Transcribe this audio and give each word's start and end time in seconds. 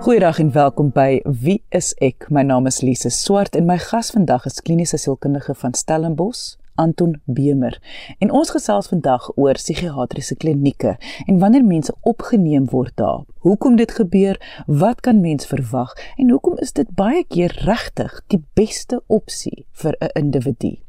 Goeiedag 0.00 0.38
en 0.38 0.52
welkom 0.52 0.90
by 0.94 1.20
Wie 1.24 1.62
is 1.74 1.88
ek? 1.98 2.28
My 2.30 2.44
naam 2.46 2.68
is 2.70 2.78
Lise 2.86 3.10
Swart 3.10 3.58
en 3.58 3.66
my 3.66 3.74
gas 3.82 4.12
vandag 4.14 4.46
is 4.46 4.62
kliniese 4.62 4.94
sielkundige 5.02 5.56
van 5.58 5.74
Stellenbosch, 5.74 6.54
Anton 6.78 7.16
Bemer. 7.24 7.80
En 8.22 8.30
ons 8.30 8.54
gesels 8.54 8.86
vandag 8.94 9.26
oor 9.34 9.58
psigiatriese 9.58 10.38
klinieke 10.38 10.94
en 11.26 11.42
wanneer 11.42 11.66
mense 11.66 11.94
opgeneem 12.06 12.70
word 12.70 12.94
daar. 12.94 13.26
Hoekom 13.42 13.74
dit 13.82 13.90
gebeur? 13.90 14.38
Wat 14.66 15.02
kan 15.02 15.20
mens 15.20 15.50
verwag? 15.50 15.90
En 16.16 16.30
hoekom 16.30 16.54
is 16.62 16.70
dit 16.72 16.94
baie 16.94 17.24
keer 17.26 17.50
regtig 17.66 18.22
die 18.30 18.44
beste 18.54 19.02
opsie 19.06 19.66
vir 19.72 19.98
'n 19.98 20.14
individu? 20.14 20.85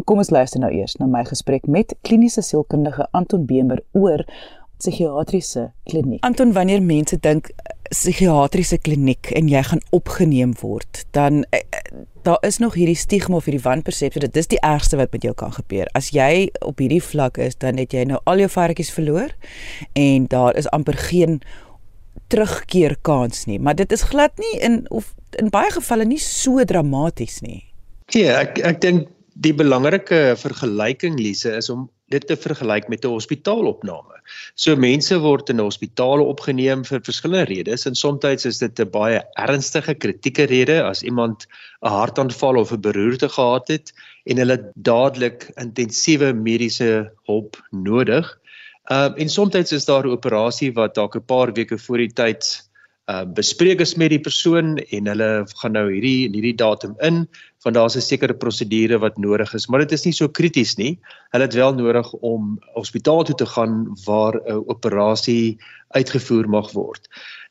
Kom 0.05 0.19
ons 0.19 0.31
luister 0.31 0.61
nou 0.61 0.73
eers 0.73 0.97
na 0.97 1.07
my 1.07 1.25
gesprek 1.29 1.67
met 1.67 1.97
kliniese 2.01 2.43
sielkundige 2.43 3.07
Anton 3.13 3.47
Bemer 3.47 3.83
oor 3.93 4.25
psigiatriese 4.83 5.73
kliniek. 5.85 6.25
Anton, 6.25 6.53
wanneer 6.53 6.83
mense 6.83 7.19
dink 7.21 7.51
psigiatriese 7.93 8.79
kliniek 8.81 9.31
en 9.37 9.49
jy 9.51 9.61
gaan 9.69 9.83
opgeneem 9.93 10.55
word, 10.63 11.05
dan 11.17 11.43
eh, 11.51 11.61
eh, 11.71 12.03
daar 12.25 12.41
is 12.47 12.59
nog 12.63 12.77
hierdie 12.79 12.97
stigma 12.97 13.37
of 13.37 13.49
hierdie 13.49 13.65
wanpersepsie 13.65 14.23
dat 14.23 14.35
dis 14.37 14.49
die 14.49 14.61
ergste 14.65 14.97
wat 15.01 15.13
met 15.13 15.27
jou 15.27 15.35
kan 15.37 15.53
gebeur. 15.53 15.91
As 15.99 16.13
jy 16.15 16.49
op 16.65 16.81
hierdie 16.81 17.03
vlak 17.03 17.41
is, 17.43 17.59
dan 17.59 17.81
het 17.83 17.93
jy 17.93 18.07
nou 18.09 18.21
al 18.31 18.45
jou 18.45 18.49
varkies 18.53 18.93
verloor 18.95 19.35
en 19.99 20.29
daar 20.33 20.57
is 20.57 20.71
amper 20.73 20.97
geen 21.11 21.41
terugkeer 22.33 22.97
kans 23.05 23.45
nie. 23.51 23.59
Maar 23.61 23.77
dit 23.83 23.93
is 23.93 24.07
glad 24.09 24.39
nie 24.41 24.55
in 24.65 24.85
of 24.91 25.13
in 25.41 25.51
baie 25.53 25.73
gevalle 25.73 26.07
nie 26.09 26.21
so 26.23 26.65
dramaties 26.65 27.41
nie. 27.45 27.61
Ja, 28.13 28.41
ek 28.45 28.61
ek 28.65 28.81
dink 28.85 29.11
die 29.43 29.55
belangrike 29.57 30.33
vergelyking 30.41 31.19
Lise 31.21 31.57
is 31.57 31.71
om 31.73 31.89
dit 32.13 32.27
te 32.29 32.37
vergelyk 32.37 32.89
met 32.93 33.05
'n 33.05 33.15
hospitaalopname. 33.15 34.21
So 34.55 34.77
mense 34.77 35.19
word 35.19 35.51
in 35.51 35.59
hospitale 35.59 36.23
opgeneem 36.23 36.85
vir 36.85 37.01
verskillende 37.01 37.49
redes 37.51 37.87
en 37.87 37.95
soms 37.95 38.45
is 38.47 38.59
dit 38.59 38.81
'n 38.81 38.91
baie 38.91 39.23
ernstige 39.37 39.95
kritieke 39.95 40.47
rede 40.47 40.83
as 40.83 41.03
iemand 41.03 41.47
'n 41.83 41.89
hartaanval 41.89 42.57
of 42.57 42.73
'n 42.73 42.81
beroerte 42.81 43.29
gehad 43.29 43.69
het 43.69 43.93
en 44.25 44.37
hulle 44.37 44.73
dadelik 44.75 45.51
intensiewe 45.57 46.33
mediese 46.33 47.13
hulp 47.27 47.57
nodig. 47.71 48.39
Ehm 48.91 49.13
uh, 49.13 49.21
en 49.23 49.29
soms 49.29 49.73
is 49.73 49.85
daar 49.85 50.07
'n 50.07 50.17
operasie 50.19 50.73
wat 50.73 50.95
dalk 50.95 51.17
'n 51.17 51.25
paar 51.25 51.53
weke 51.53 51.79
voor 51.79 51.99
die 51.99 52.13
tyd 52.13 52.72
uh 53.11 53.25
bespreek 53.27 53.81
is 53.81 53.97
met 53.99 54.13
die 54.13 54.21
persoon 54.23 54.77
en 54.79 55.09
hulle 55.11 55.31
gaan 55.59 55.73
nou 55.75 55.89
hierdie 55.91 56.31
hierdie 56.31 56.55
datum 56.55 56.95
in 57.03 57.27
want 57.65 57.75
daar's 57.75 57.97
'n 57.97 58.01
sekere 58.01 58.35
prosedure 58.35 58.99
wat 58.99 59.19
nodig 59.19 59.55
is 59.55 59.67
maar 59.69 59.81
dit 59.81 59.93
is 59.93 60.05
nie 60.05 60.13
so 60.13 60.29
krities 60.29 60.77
nie. 60.79 60.99
Hulle 61.33 61.45
het 61.45 61.55
wel 61.55 61.75
nodig 61.75 62.13
om 62.23 62.59
hospitaal 62.75 63.25
toe 63.25 63.35
te 63.35 63.47
gaan 63.47 63.97
waar 64.07 64.35
'n 64.39 64.65
operasie 64.67 65.59
uitgevoer 65.91 66.49
mag 66.49 66.73
word. 66.73 67.09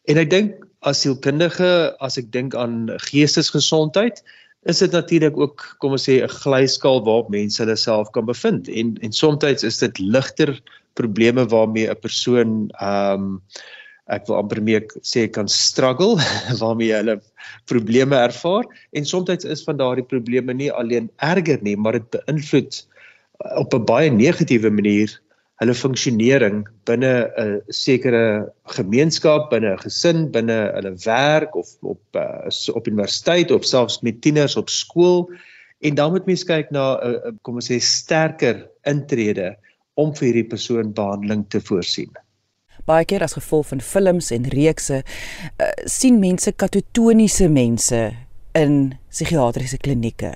En 0.07 0.17
ek 0.17 0.29
dink 0.29 0.65
as 0.81 1.01
sielkundige 1.01 1.95
as 1.99 2.17
ek 2.17 2.31
dink 2.31 2.55
aan 2.55 2.89
geestesgesondheid 3.11 4.23
is 4.69 4.79
dit 4.79 4.91
natuurlik 4.91 5.37
ook 5.37 5.75
kom 5.81 5.91
ons 5.91 6.09
sê 6.09 6.21
'n 6.21 6.29
glyskaal 6.29 7.03
waarop 7.03 7.29
mense 7.29 7.61
hulle 7.61 7.75
self 7.75 8.11
kan 8.11 8.25
bevind. 8.25 8.69
En 8.69 8.97
en 9.01 9.11
soms 9.11 9.63
is 9.63 9.77
dit 9.77 9.99
ligter 9.99 10.61
probleme 10.93 11.45
waarmee 11.45 11.89
'n 11.89 11.99
persoon 11.99 12.69
ehm 12.79 13.13
um, 13.13 13.41
ek 14.11 14.27
wil 14.27 14.41
amper 14.41 14.59
mee 14.63 14.81
sê 15.07 15.25
kan 15.31 15.49
struggle 15.51 16.19
waarmee 16.61 16.93
hulle 16.93 17.17
probleme 17.71 18.19
ervaar. 18.19 18.67
En 18.91 19.07
soms 19.07 19.45
is 19.45 19.65
van 19.67 19.79
daardie 19.79 20.05
probleme 20.05 20.53
nie 20.53 20.71
alleen 20.71 21.09
erger 21.31 21.61
nie 21.63 21.77
maar 21.77 21.99
dit 21.99 22.09
beïnvloed 22.17 22.79
uh, 22.81 23.59
op 23.63 23.73
'n 23.73 23.85
baie 23.85 24.11
negatiewe 24.11 24.71
manier 24.71 25.13
hulle 25.61 25.75
funksionering 25.77 26.63
binne 26.89 27.13
'n 27.37 27.61
sekere 27.69 28.49
gemeenskap, 28.75 29.49
binne 29.51 29.73
'n 29.73 29.83
gesin, 29.85 30.31
binne 30.31 30.59
hulle 30.75 30.93
werk 31.05 31.55
of 31.55 31.69
op 31.81 32.01
uh, 32.15 32.49
op 32.73 32.87
universiteit 32.87 33.51
of 33.51 33.65
selfs 33.65 34.01
met 34.01 34.21
tieners 34.21 34.57
op 34.57 34.69
skool. 34.69 35.29
En 35.81 35.95
dan 35.95 36.11
moet 36.11 36.25
mens 36.25 36.43
kyk 36.43 36.71
na 36.71 36.97
'n 36.97 37.13
uh, 37.13 37.31
kom 37.41 37.55
ons 37.55 37.71
sê 37.71 37.79
sterker 37.79 38.67
intrede 38.83 39.55
om 39.93 40.15
vir 40.15 40.25
hierdie 40.25 40.49
persoon 40.49 40.93
behandeling 40.93 41.45
te 41.49 41.61
voorsien 41.61 42.11
baie 42.87 43.05
keer 43.05 43.23
as 43.25 43.37
gevolg 43.37 43.69
van 43.71 43.83
films 43.85 44.31
en 44.35 44.49
reekse 44.53 45.01
uh, 45.01 45.71
sien 45.85 46.19
mense 46.21 46.51
katatoniese 46.51 47.49
mense 47.51 48.01
in 48.57 48.73
psigiatriese 49.11 49.79
klinieke. 49.79 50.33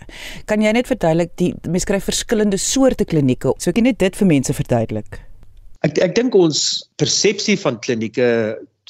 Kan 0.50 0.63
jy 0.63 0.72
net 0.75 0.88
verduidelik 0.88 1.34
die 1.39 1.51
mense 1.67 1.88
kry 1.89 2.00
verskillende 2.03 2.59
soorte 2.61 3.07
klinieke? 3.07 3.55
So 3.59 3.73
ek 3.73 3.81
net 3.84 4.00
dit 4.03 4.16
vir 4.16 4.29
mense 4.29 4.55
verduidelik. 4.55 5.19
Ek 5.85 6.00
ek 6.01 6.16
dink 6.17 6.35
ons 6.39 6.61
persepsie 7.00 7.57
van 7.61 7.81
klinieke 7.84 8.29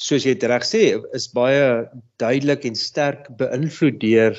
soos 0.00 0.26
jy 0.26 0.34
reg 0.44 0.64
sê 0.68 0.82
is 1.16 1.26
baie 1.32 1.86
duidelik 2.20 2.66
en 2.68 2.76
sterk 2.76 3.28
beïnvloed 3.40 3.96
deur 4.02 4.36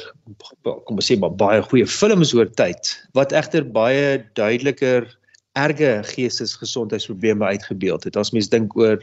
kom 0.62 1.00
ons 1.00 1.08
sê 1.10 1.18
baie 1.18 1.64
goeie 1.66 1.88
films 1.90 2.34
oor 2.38 2.50
tyd 2.62 2.92
wat 3.18 3.34
egter 3.34 3.66
baie 3.66 4.20
duideliker 4.38 5.10
erge 5.58 6.02
geestesgesondheidsprobleme 6.14 7.46
uitgebeeld 7.46 8.06
het. 8.06 8.18
As 8.20 8.32
mens 8.36 8.50
dink 8.54 8.76
oor 8.78 9.02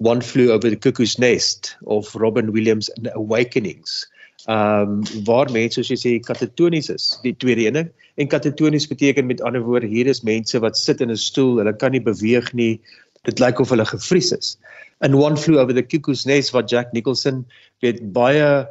One 0.00 0.22
Flew 0.24 0.50
Over 0.50 0.70
the 0.70 0.78
Cuckoo's 0.78 1.18
Nest 1.18 1.76
of 1.84 2.14
Robin 2.14 2.52
Williams 2.52 2.88
in 2.96 3.10
Awakenings. 3.12 4.06
Um 4.48 5.02
waar 5.28 5.50
mense 5.52 5.76
soos 5.76 5.90
jy 5.92 5.98
sê 6.00 6.12
katatonies 6.24 6.88
is, 6.88 7.10
die 7.24 7.34
tweede 7.36 7.66
ene. 7.68 7.82
En 8.16 8.30
katatonies 8.32 8.88
beteken 8.88 9.28
met 9.28 9.42
ander 9.44 9.60
woorde 9.66 9.90
hier 9.90 10.08
is 10.08 10.24
mense 10.24 10.58
wat 10.64 10.78
sit 10.78 11.00
in 11.04 11.10
'n 11.12 11.20
stoel, 11.20 11.58
hulle 11.60 11.76
kan 11.76 11.92
nie 11.92 12.00
beweeg 12.00 12.52
nie. 12.56 12.80
Dit 13.28 13.38
lyk 13.38 13.60
of 13.60 13.68
hulle 13.68 13.84
gevries 13.84 14.32
is. 14.32 14.56
In 15.04 15.14
One 15.14 15.36
Flew 15.36 15.58
Over 15.58 15.74
the 15.74 15.82
Cuckoo's 15.82 16.24
Nest 16.24 16.52
wat 16.56 16.70
Jack 16.70 16.92
Nicholson 16.92 17.44
weet 17.84 18.00
baie 18.12 18.66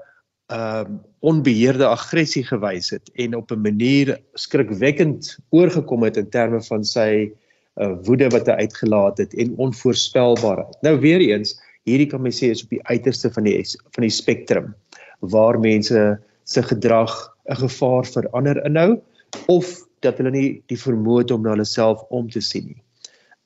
um 0.50 1.00
onbeheerde 1.20 1.86
aggressie 1.86 2.44
gewys 2.48 2.90
het 2.90 3.10
en 3.20 3.36
op 3.36 3.52
'n 3.52 3.62
manier 3.62 4.18
skrikwekkend 4.34 5.38
oorgekom 5.50 6.04
het 6.04 6.18
in 6.18 6.30
terme 6.30 6.62
van 6.64 6.84
sy 6.84 7.32
uh, 7.76 7.96
woede 8.04 8.30
wat 8.30 8.48
hy 8.48 8.56
uitgelaat 8.66 9.18
het 9.18 9.34
en 9.34 9.58
onvoorspelbaarheid. 9.58 10.78
Nou 10.82 11.00
weer 11.00 11.20
eens, 11.20 11.60
hierdie 11.84 12.08
kan 12.08 12.22
mens 12.22 12.40
sê 12.42 12.50
is 12.50 12.64
op 12.64 12.70
die 12.70 12.84
uiterste 12.88 13.32
van 13.32 13.44
die 13.44 13.58
van 13.96 14.04
die 14.04 14.14
spektrum 14.14 14.74
waar 15.20 15.60
mense 15.60 16.20
se 16.44 16.64
gedrag 16.64 17.36
'n 17.50 17.56
gevaar 17.56 18.06
vir 18.06 18.30
ander 18.32 18.66
inhou 18.66 19.02
of 19.48 19.68
dat 20.00 20.18
hulle 20.18 20.32
nie 20.32 20.64
die 20.68 20.80
vermoë 20.80 21.24
het 21.24 21.32
om 21.32 21.42
na 21.44 21.50
hulle 21.50 21.66
self 21.66 22.02
om 22.10 22.30
te 22.30 22.42
sien 22.42 22.66
nie. 22.66 22.82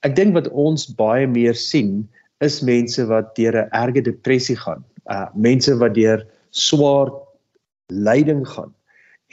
Ek 0.04 0.16
dink 0.16 0.34
wat 0.34 0.50
ons 0.50 0.88
baie 0.96 1.28
meer 1.28 1.56
sien 1.56 2.10
is 2.40 2.62
mense 2.62 3.06
wat 3.06 3.36
deur 3.36 3.56
'n 3.56 3.70
erge 3.72 4.02
depressie 4.02 4.56
gaan. 4.56 4.84
Uh 5.10 5.28
mense 5.36 5.76
wat 5.78 5.96
deur 5.96 6.26
swaar 6.54 7.12
lyding 7.90 8.46
gaan 8.48 8.74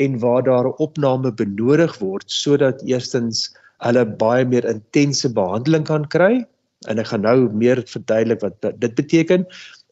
en 0.01 0.19
waar 0.21 0.43
daar 0.43 0.69
'n 0.69 0.81
opname 0.81 1.33
benodig 1.33 1.99
word 1.99 2.25
sodat 2.27 2.83
eerstens 2.83 3.51
hulle 3.85 4.05
baie 4.05 4.45
meer 4.45 4.65
intense 4.65 5.29
behandeling 5.33 5.85
kan 5.85 6.09
kry. 6.09 6.45
En 6.89 6.99
ek 6.99 7.07
gaan 7.13 7.21
nou 7.21 7.53
meer 7.53 7.83
verduidelik 7.87 8.41
wat 8.41 8.81
dit 8.81 8.95
beteken 8.95 9.47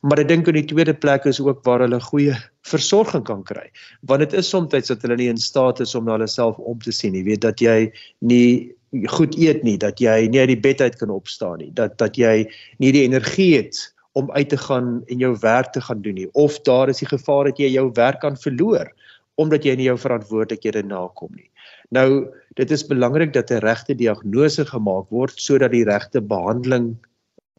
maar 0.06 0.20
ek 0.22 0.28
dink 0.30 0.48
in 0.50 0.58
die 0.60 0.68
tweede 0.70 0.94
plek 0.94 1.26
is 1.26 1.40
ook 1.42 1.64
waar 1.66 1.82
hulle 1.82 1.98
goeie 2.00 2.34
versorging 2.68 3.24
kan 3.26 3.42
kry. 3.46 3.66
Want 4.06 4.22
dit 4.26 4.36
is 4.38 4.50
soms 4.50 4.70
dat 4.70 5.02
hulle 5.02 5.18
nie 5.18 5.30
in 5.32 5.40
staat 5.42 5.80
is 5.80 5.94
om 5.98 6.06
na 6.06 6.16
hulle 6.16 6.30
self 6.30 6.58
om 6.58 6.78
te 6.82 6.94
sien 6.94 7.16
jy 7.18 7.24
weet 7.26 7.42
dat 7.42 7.62
jy 7.62 7.90
nie 8.20 8.74
goed 9.12 9.34
eet 9.36 9.64
nie 9.66 9.76
dat 9.76 10.00
jy 10.00 10.28
nie 10.30 10.40
uit 10.40 10.54
die 10.54 10.62
bed 10.64 10.80
uit 10.80 10.96
kan 10.96 11.10
opstaan 11.12 11.58
nie 11.60 11.72
dat 11.76 11.98
dat 12.00 12.16
jy 12.16 12.46
nie 12.80 12.92
die 12.94 13.04
energie 13.04 13.50
het 13.58 13.82
om 14.18 14.30
uit 14.34 14.48
te 14.50 14.58
gaan 14.58 15.02
en 15.06 15.22
jou 15.22 15.34
werk 15.42 15.72
te 15.74 15.82
gaan 15.84 16.02
doen 16.02 16.18
nie 16.18 16.28
of 16.32 16.60
daar 16.68 16.90
is 16.92 17.02
die 17.04 17.10
gevaar 17.10 17.50
dat 17.50 17.60
jy 17.62 17.70
jou 17.74 17.86
werk 17.98 18.20
kan 18.24 18.38
verloor 18.46 18.90
omdat 19.38 19.66
jy 19.66 19.76
nie 19.78 19.86
jou 19.86 19.98
verantwoordelikhede 20.02 20.82
nakom 20.82 21.30
nie. 21.38 21.46
Nou 21.94 22.26
dit 22.58 22.72
is 22.74 22.82
belangrik 22.86 23.32
dat 23.36 23.52
'n 23.54 23.62
regte 23.62 23.94
diagnose 23.94 24.64
gemaak 24.66 25.06
word 25.14 25.38
sodat 25.38 25.70
die 25.70 25.84
regte 25.86 26.20
behandeling 26.20 26.96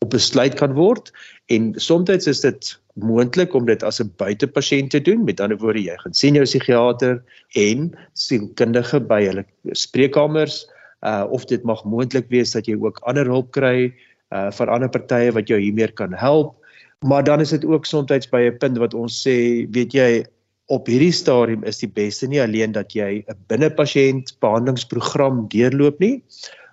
op 0.04 0.10
besluit 0.10 0.56
kan 0.60 0.74
word 0.76 1.12
en 1.48 1.74
soms 1.80 2.28
is 2.28 2.42
dit 2.42 2.76
moontlik 3.00 3.54
om 3.56 3.66
dit 3.66 3.84
as 3.84 4.02
'n 4.02 4.12
buitepasiënt 4.18 4.92
te 4.92 5.00
doen 5.00 5.24
met 5.24 5.40
ander 5.40 5.58
woorde 5.58 5.84
jy 5.84 5.96
gaan 6.04 6.14
sien 6.14 6.36
jou 6.36 6.44
psigiater 6.44 7.24
en 7.56 7.92
sielkundige 8.14 9.00
by 9.00 9.24
hulle 9.26 9.46
spreekkamers 9.72 10.68
uh 11.02 11.26
of 11.32 11.46
dit 11.46 11.64
mag 11.64 11.84
moontlik 11.84 12.28
wees 12.30 12.52
dat 12.52 12.68
jy 12.68 12.76
ook 12.76 13.00
ander 13.08 13.26
hulp 13.26 13.52
kry 13.52 13.94
uh 14.36 14.52
van 14.52 14.70
ander 14.70 14.90
partye 14.90 15.32
wat 15.32 15.48
jou 15.48 15.60
hiermee 15.60 15.88
kan 15.88 16.14
help. 16.14 16.59
Maar 17.06 17.24
dan 17.24 17.40
is 17.40 17.50
dit 17.50 17.66
ook 17.66 17.86
soms 17.86 18.30
by 18.30 18.42
'n 18.50 18.58
punt 18.58 18.78
wat 18.78 18.94
ons 18.94 19.28
sê, 19.28 19.68
weet 19.72 19.94
jy, 19.94 20.26
op 20.70 20.86
hierdie 20.86 21.14
stadium 21.16 21.64
is 21.64 21.80
die 21.82 21.90
beste 21.90 22.28
nie 22.28 22.42
alleen 22.42 22.72
dat 22.72 22.94
jy 22.94 23.24
'n 23.26 23.38
binnepasiënt 23.48 24.36
behandelingsprogram 24.40 25.48
deurloop 25.48 26.00
nie 26.00 26.24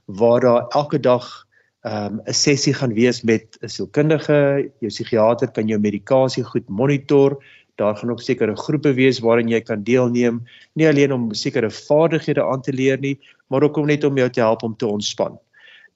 waar 0.07 0.41
daar 0.41 0.67
elke 0.69 1.01
dag 1.01 1.47
um, 1.87 2.21
'n 2.27 2.33
sessie 2.33 2.75
gaan 2.75 2.93
wees 2.93 3.23
met 3.23 3.59
'n 3.63 3.69
sielkundige, 3.69 4.71
jou 4.81 4.91
psigiater 4.91 5.51
kan 5.51 5.69
jou 5.69 5.79
medikasie 5.81 6.45
goed 6.45 6.69
monitor. 6.69 7.39
Daar 7.77 7.97
gaan 7.97 8.11
ook 8.11 8.21
sekere 8.21 8.57
groepe 8.57 8.93
wees 8.95 9.19
waarin 9.19 9.49
jy 9.49 9.61
kan 9.61 9.83
deelneem, 9.83 10.43
nie 10.75 10.89
alleen 10.89 11.13
om 11.13 11.35
sekere 11.35 11.71
vaardighede 11.71 12.45
aan 12.45 12.63
te 12.63 12.73
leer 12.73 12.99
nie, 12.99 13.19
maar 13.49 13.63
ook 13.63 13.77
om 13.77 13.87
net 13.87 14.05
om 14.05 14.17
jou 14.17 14.31
te 14.31 14.41
help 14.41 14.63
om 14.63 14.77
te 14.77 14.87
ontspan. 14.87 15.39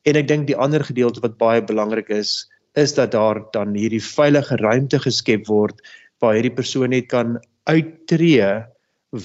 En 0.03 0.17
ek 0.17 0.29
dink 0.29 0.47
die 0.47 0.57
ander 0.57 0.85
gedeelte 0.85 1.21
wat 1.21 1.39
baie 1.39 1.65
belangrik 1.65 2.09
is, 2.09 2.51
is 2.79 2.95
dat 2.95 3.13
daar 3.13 3.43
dan 3.53 3.75
hierdie 3.75 4.03
veilige 4.05 4.57
ruimte 4.57 4.99
geskep 4.99 5.47
word 5.47 5.81
waar 6.23 6.37
hierdie 6.37 6.55
persoon 6.55 6.93
net 6.95 7.09
kan 7.11 7.39
uittreë 7.71 8.51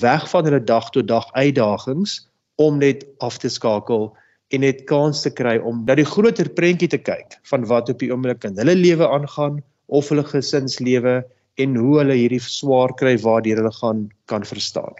weg 0.02 0.30
van 0.30 0.48
hulle 0.48 0.64
dag 0.64 0.90
tot 0.90 1.08
dag 1.08 1.28
uitdagings 1.34 2.24
om 2.62 2.80
net 2.80 3.06
af 3.20 3.38
te 3.38 3.50
skakel 3.50 4.10
en 4.54 4.62
net 4.62 4.84
kans 4.90 5.22
te 5.26 5.32
kry 5.34 5.58
om 5.58 5.84
na 5.86 5.96
die 5.98 6.08
groter 6.08 6.50
prentjie 6.58 6.90
te 6.90 7.02
kyk 7.02 7.38
van 7.50 7.66
wat 7.70 7.90
op 7.90 8.02
die 8.02 8.12
oomblik 8.14 8.46
in 8.48 8.58
hulle 8.58 8.76
lewe 8.78 9.08
aangaan 9.08 9.62
of 9.88 10.10
hulle 10.10 10.26
gesinslewe 10.26 11.22
en 11.62 11.76
hoe 11.80 11.98
hulle 12.02 12.18
hierdie 12.18 12.42
swaar 12.42 12.94
kry 13.00 13.16
waardeur 13.24 13.62
hulle 13.62 13.74
gaan 13.80 14.08
kan 14.32 14.46
verstaan. 14.48 14.96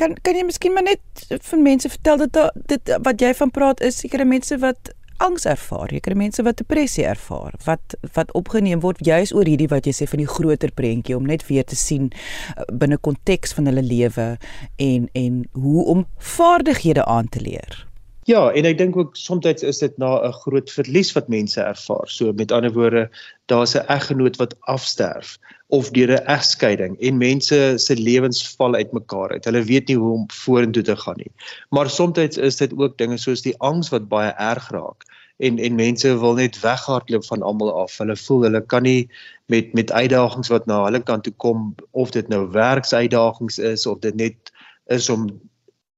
Kan 0.00 0.14
kan 0.24 0.36
jy 0.36 0.44
miskien 0.48 0.74
maar 0.76 0.86
net 0.86 1.24
vir 1.28 1.60
mense 1.60 1.88
vertel 1.92 2.24
dat 2.24 2.60
dit 2.72 2.92
wat 3.04 3.20
jy 3.20 3.32
van 3.36 3.52
praat 3.52 3.82
is 3.84 4.00
sekere 4.00 4.24
mense 4.24 4.56
wat 4.62 4.92
angs 5.20 5.44
ervaar, 5.48 5.92
sekere 5.92 6.16
mense 6.18 6.42
wat 6.46 6.60
depressie 6.60 7.04
ervaar, 7.06 7.54
wat 7.66 7.96
wat 8.16 8.32
opgeneem 8.38 8.80
word 8.84 9.02
juis 9.06 9.34
oor 9.36 9.48
hierdie 9.48 9.70
wat 9.72 9.86
jy 9.88 9.94
sê 9.96 10.08
van 10.10 10.22
die 10.22 10.30
groter 10.30 10.72
prentjie 10.76 11.16
om 11.16 11.28
net 11.28 11.44
weer 11.48 11.66
te 11.66 11.78
sien 11.78 12.10
uh, 12.10 12.64
binne 12.72 12.98
konteks 12.98 13.54
van 13.56 13.70
hulle 13.70 13.84
lewe 13.84 14.32
en 14.80 15.06
en 15.14 15.44
hoe 15.52 15.84
om 15.94 16.06
vaardighede 16.36 17.04
aan 17.04 17.28
te 17.28 17.44
leer. 17.44 17.89
Ja, 18.30 18.40
en 18.54 18.66
ek 18.68 18.76
dink 18.78 18.94
ook 18.94 19.16
soms 19.18 19.62
is 19.66 19.80
dit 19.82 19.96
na 19.98 20.10
'n 20.26 20.32
groot 20.44 20.70
verlies 20.70 21.08
wat 21.16 21.28
mense 21.28 21.60
ervaar. 21.60 22.06
So 22.06 22.32
met 22.32 22.52
ander 22.52 22.72
woorde, 22.72 23.08
daar's 23.50 23.74
'n 23.74 23.86
eggenoot 23.96 24.36
wat 24.36 24.54
afsterf 24.60 25.38
of 25.66 25.90
deur 25.90 26.12
'n 26.14 26.26
egskeiding 26.36 26.94
en 27.00 27.16
mense 27.18 27.58
se 27.76 27.96
lewens 27.96 28.54
val 28.56 28.74
uitmekaar 28.74 29.30
uit. 29.30 29.44
Hulle 29.44 29.62
weet 29.62 29.88
nie 29.88 29.96
hoe 29.96 30.12
om 30.12 30.30
vorentoe 30.30 30.82
te 30.82 30.96
gaan 30.96 31.16
nie. 31.16 31.32
Maar 31.70 31.90
soms 31.90 32.36
is 32.36 32.56
dit 32.56 32.72
ook 32.78 32.98
dinge 32.98 33.18
soos 33.18 33.42
die 33.42 33.58
angs 33.58 33.88
wat 33.88 34.08
baie 34.08 34.32
erg 34.38 34.70
raak 34.70 35.02
en 35.38 35.58
en 35.58 35.74
mense 35.74 36.18
wil 36.18 36.34
net 36.34 36.60
weghardloop 36.60 37.24
van 37.24 37.42
almal 37.42 37.72
af. 37.82 37.98
Hulle 37.98 38.16
voel 38.16 38.42
hulle 38.42 38.60
kan 38.66 38.82
nie 38.82 39.08
met 39.46 39.72
met 39.72 39.92
uitdagings 39.92 40.48
wat 40.48 40.66
na 40.66 40.84
hulle 40.84 41.02
kant 41.02 41.22
toe 41.22 41.34
kom 41.36 41.74
of 41.90 42.10
dit 42.10 42.28
nou 42.28 42.50
werksuitdagings 42.50 43.58
is 43.58 43.86
of 43.86 43.98
dit 43.98 44.14
net 44.14 44.52
is 44.86 45.08
om 45.08 45.40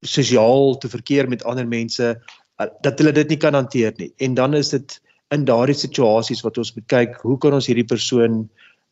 sosiaal 0.03 0.77
te 0.79 0.89
verkeer 0.89 1.29
met 1.29 1.45
ander 1.45 1.67
mense 1.69 2.13
uh, 2.61 2.67
dat 2.83 2.99
hulle 2.99 3.15
dit 3.17 3.29
nie 3.35 3.41
kan 3.41 3.55
hanteer 3.55 3.95
nie. 3.99 4.13
En 4.19 4.35
dan 4.35 4.55
is 4.55 4.73
dit 4.75 4.99
in 5.33 5.47
daardie 5.49 5.77
situasies 5.79 6.43
wat 6.45 6.59
ons 6.61 6.75
moet 6.77 6.87
kyk, 6.93 7.19
hoe 7.25 7.39
kan 7.41 7.55
ons 7.57 7.67
hierdie 7.71 7.89
persoon 7.89 8.45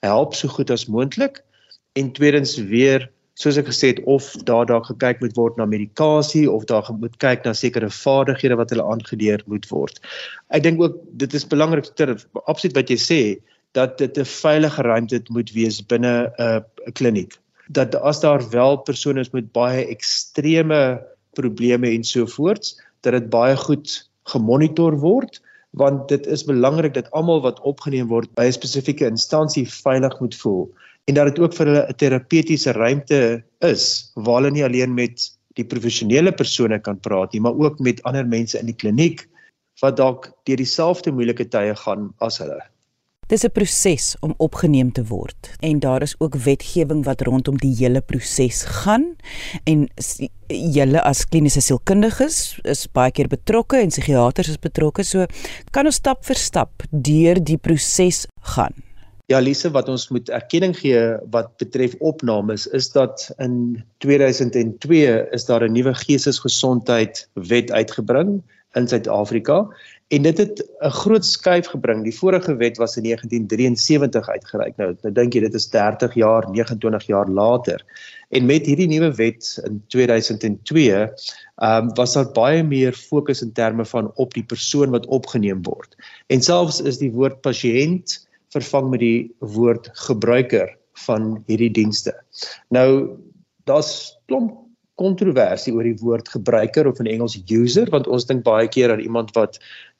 help 0.07 0.35
so 0.35 0.49
goed 0.49 0.71
as 0.71 0.89
moontlik? 0.89 1.43
En 1.99 2.13
tweedens 2.17 2.57
weer 2.71 3.11
soos 3.41 3.59
ek 3.61 3.71
gesê 3.71 3.93
het 3.95 4.01
of 4.11 4.33
daar 4.49 4.67
dalk 4.69 4.89
gekyk 4.91 5.21
moet 5.25 5.37
word 5.37 5.57
na 5.57 5.67
medikasie 5.69 6.45
of 6.51 6.67
daar 6.69 6.87
moet 7.01 7.17
kyk 7.23 7.45
na 7.45 7.55
sekere 7.57 7.89
vaardighede 7.93 8.59
wat 8.61 8.73
hulle 8.75 8.85
aangeleer 8.85 9.45
moet 9.49 9.69
word. 9.71 10.01
Ek 10.53 10.65
dink 10.67 10.81
ook 10.83 10.99
dit 11.21 11.37
is 11.37 11.49
belangrik 11.49 11.89
ter 11.97 12.17
absoluut 12.45 12.77
wat 12.77 12.93
jy 12.93 12.99
sê 13.01 13.21
dat 13.79 13.99
dit 13.99 14.19
'n 14.19 14.25
veilige 14.25 14.83
ruimte 14.83 15.23
moet 15.31 15.53
wees 15.55 15.81
binne 15.81 16.33
'n 16.39 16.43
uh, 16.43 16.93
kliniek 16.93 17.39
dat 17.71 17.95
as 17.95 18.21
daar 18.21 18.43
wel 18.51 18.77
persone 18.87 19.21
is 19.21 19.31
met 19.31 19.53
baie 19.55 19.87
ekstreme 19.87 21.01
probleme 21.39 21.91
en 21.91 22.05
so 22.05 22.27
voorts 22.27 22.75
dat 23.01 23.13
dit 23.13 23.31
baie 23.31 23.57
goed 23.57 24.11
gemonitor 24.33 24.99
word 24.99 25.41
want 25.71 26.09
dit 26.11 26.27
is 26.27 26.45
belangrik 26.45 26.95
dat 26.95 27.11
almal 27.15 27.43
wat 27.45 27.61
opgeneem 27.61 28.09
word 28.11 28.33
by 28.35 28.49
'n 28.51 28.59
spesifieke 28.59 29.07
instansie 29.07 29.67
veilig 29.69 30.21
moet 30.21 30.35
voel 30.35 30.65
en 31.07 31.15
dat 31.15 31.31
dit 31.31 31.39
ook 31.39 31.55
vir 31.55 31.67
hulle 31.67 31.87
'n 31.87 31.97
terapeutiese 32.03 32.73
ruimte 32.73 33.43
is 33.61 34.13
waar 34.15 34.43
hulle 34.43 34.51
nie 34.51 34.65
alleen 34.65 34.95
met 34.95 35.31
die 35.55 35.65
professionele 35.65 36.33
persone 36.33 36.79
kan 36.79 36.99
praat 37.01 37.33
nie 37.33 37.41
maar 37.41 37.55
ook 37.55 37.79
met 37.79 38.03
ander 38.03 38.27
mense 38.27 38.59
in 38.59 38.67
die 38.67 38.81
kliniek 38.83 39.29
wat 39.81 39.97
dalk 39.97 40.33
deur 40.45 40.57
dieselfde 40.61 41.13
moeilike 41.13 41.49
tye 41.49 41.75
gaan 41.75 42.11
as 42.19 42.39
hulle. 42.43 42.61
Dis 43.31 43.45
'n 43.47 43.53
proses 43.55 44.17
om 44.27 44.33
opgeneem 44.43 44.89
te 44.93 45.05
word 45.07 45.51
en 45.61 45.79
daar 45.79 46.03
is 46.03 46.17
ook 46.19 46.35
wetgewing 46.35 47.05
wat 47.05 47.21
rondom 47.23 47.57
die 47.63 47.75
hele 47.79 48.01
proses 48.01 48.65
gaan 48.83 49.05
en 49.65 49.87
julle 50.49 51.03
as 51.03 51.23
kliniese 51.25 51.61
sielkundiges 51.63 52.59
is 52.65 52.89
baie 52.91 53.13
keer 53.15 53.29
betrokke 53.31 53.79
en 53.79 53.93
psigiaters 53.95 54.49
is 54.49 54.59
betrokke 54.59 55.05
so 55.07 55.27
kan 55.71 55.87
ons 55.87 56.01
stap 56.03 56.27
vir 56.27 56.35
stap 56.35 56.83
deur 56.91 57.39
die 57.39 57.57
proses 57.57 58.27
gaan. 58.43 58.75
Ja 59.31 59.39
Lise 59.39 59.71
wat 59.71 59.89
ons 59.89 60.09
moet 60.11 60.29
erkenning 60.29 60.75
gee 60.75 60.99
wat 61.31 61.55
betref 61.63 61.95
opnames 62.01 62.67
is 62.67 62.91
dat 62.91 63.31
in 63.39 63.85
2002 63.99 65.07
is 65.31 65.47
daar 65.47 65.63
'n 65.63 65.73
nuwe 65.73 65.95
geestesgesondheid 65.95 67.29
wet 67.35 67.71
uitgebring 67.71 68.43
in 68.75 68.89
Suid-Afrika 68.89 69.69
en 70.11 70.23
dit 70.23 70.39
het 70.39 70.63
'n 70.83 70.91
groot 70.91 71.25
skuif 71.25 71.67
gebring. 71.67 72.03
Die 72.03 72.19
vorige 72.19 72.57
wet 72.57 72.77
was 72.77 72.97
in 72.97 73.03
1973 73.03 74.29
uitgereik. 74.29 74.77
Nou, 74.77 74.97
nou 75.03 75.13
dink 75.15 75.35
jy 75.35 75.41
dit 75.41 75.55
is 75.55 75.71
30 75.71 76.15
jaar, 76.15 76.51
29 76.51 77.07
jaar 77.07 77.29
later. 77.29 77.85
En 78.29 78.47
met 78.47 78.67
hierdie 78.67 78.89
nuwe 78.89 79.15
wet 79.15 79.61
in 79.65 79.83
2002, 79.87 80.91
ehm 81.57 81.85
um, 81.85 81.95
was 81.95 82.13
daar 82.13 82.33
baie 82.33 82.63
meer 82.63 82.93
fokus 82.93 83.43
in 83.43 83.53
terme 83.53 83.85
van 83.85 84.11
op 84.15 84.35
die 84.35 84.45
persoon 84.45 84.91
wat 84.91 85.07
opgeneem 85.07 85.63
word. 85.63 85.97
En 86.27 86.43
selfs 86.43 86.81
is 86.81 86.99
die 86.99 87.13
woord 87.13 87.41
pasiënt 87.41 88.29
vervang 88.49 88.91
met 88.91 89.01
die 89.01 89.35
woord 89.39 89.91
gebruiker 89.93 90.77
van 90.93 91.43
hierdie 91.47 91.71
dienste. 91.71 92.15
Nou 92.69 93.17
daar's 93.65 94.19
klomp 94.27 94.59
kontroversie 95.01 95.73
oor 95.73 95.87
die 95.87 95.99
woord 96.01 96.29
gebruiker 96.29 96.89
of 96.91 97.01
in 97.01 97.09
Engels 97.09 97.39
user 97.49 97.89
want 97.91 98.09
ons 98.11 98.27
dink 98.29 98.45
baie 98.45 98.69
keer 98.69 98.93
aan 98.93 99.01
iemand 99.01 99.33
wat 99.39 99.59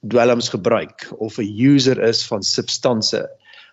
dwelms 0.09 0.49
gebruik 0.49 1.09
of 1.19 1.39
'n 1.39 1.55
user 1.73 2.03
is 2.03 2.27
van 2.27 2.43
substansie. 2.43 3.27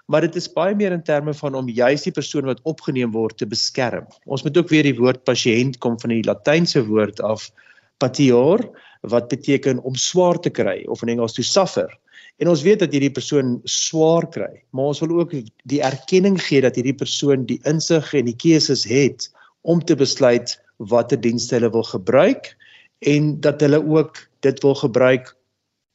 Maar 0.08 0.22
dit 0.22 0.36
is 0.36 0.54
baie 0.54 0.76
meer 0.76 0.92
in 0.92 1.04
terme 1.04 1.34
van 1.34 1.56
om 1.56 1.70
juis 1.70 2.04
die 2.04 2.12
persoon 2.12 2.46
wat 2.48 2.62
opgeneem 2.64 3.12
word 3.12 3.38
te 3.38 3.48
beskerm. 3.48 4.06
Ons 4.26 4.44
moet 4.44 4.58
ook 4.58 4.70
weer 4.70 4.84
die 4.84 4.96
woord 4.96 5.24
pasiënt 5.24 5.78
kom 5.84 6.00
van 6.00 6.10
die 6.10 6.24
latynse 6.24 6.86
woord 6.86 7.20
af 7.22 7.52
patior 7.98 8.64
wat 9.02 9.28
beteken 9.28 9.84
om 9.84 9.96
swaar 9.96 10.40
te 10.40 10.50
kry 10.50 10.86
of 10.88 11.02
in 11.02 11.10
Engels 11.10 11.34
to 11.34 11.44
suffer. 11.44 11.92
En 12.38 12.48
ons 12.48 12.62
weet 12.62 12.80
dat 12.80 12.92
hierdie 12.94 13.12
persoon 13.12 13.60
swaar 13.64 14.30
kry, 14.30 14.64
maar 14.72 14.94
ons 14.94 15.02
wil 15.02 15.20
ook 15.20 15.34
die 15.66 15.82
erkenning 15.82 16.38
gee 16.42 16.62
dat 16.62 16.76
hierdie 16.78 16.96
persoon 16.96 17.46
die 17.50 17.60
insig 17.66 18.14
en 18.14 18.30
die 18.30 18.38
keuses 18.38 18.86
het 18.88 19.30
om 19.62 19.82
te 19.84 19.96
besluit 19.96 20.56
watter 20.78 21.20
dienste 21.20 21.58
hulle 21.58 21.72
wil 21.74 21.84
gebruik 21.84 22.54
en 23.00 23.40
dat 23.42 23.62
hulle 23.62 23.82
ook 23.82 24.22
dit 24.46 24.62
wil 24.64 24.76
gebruik 24.76 25.34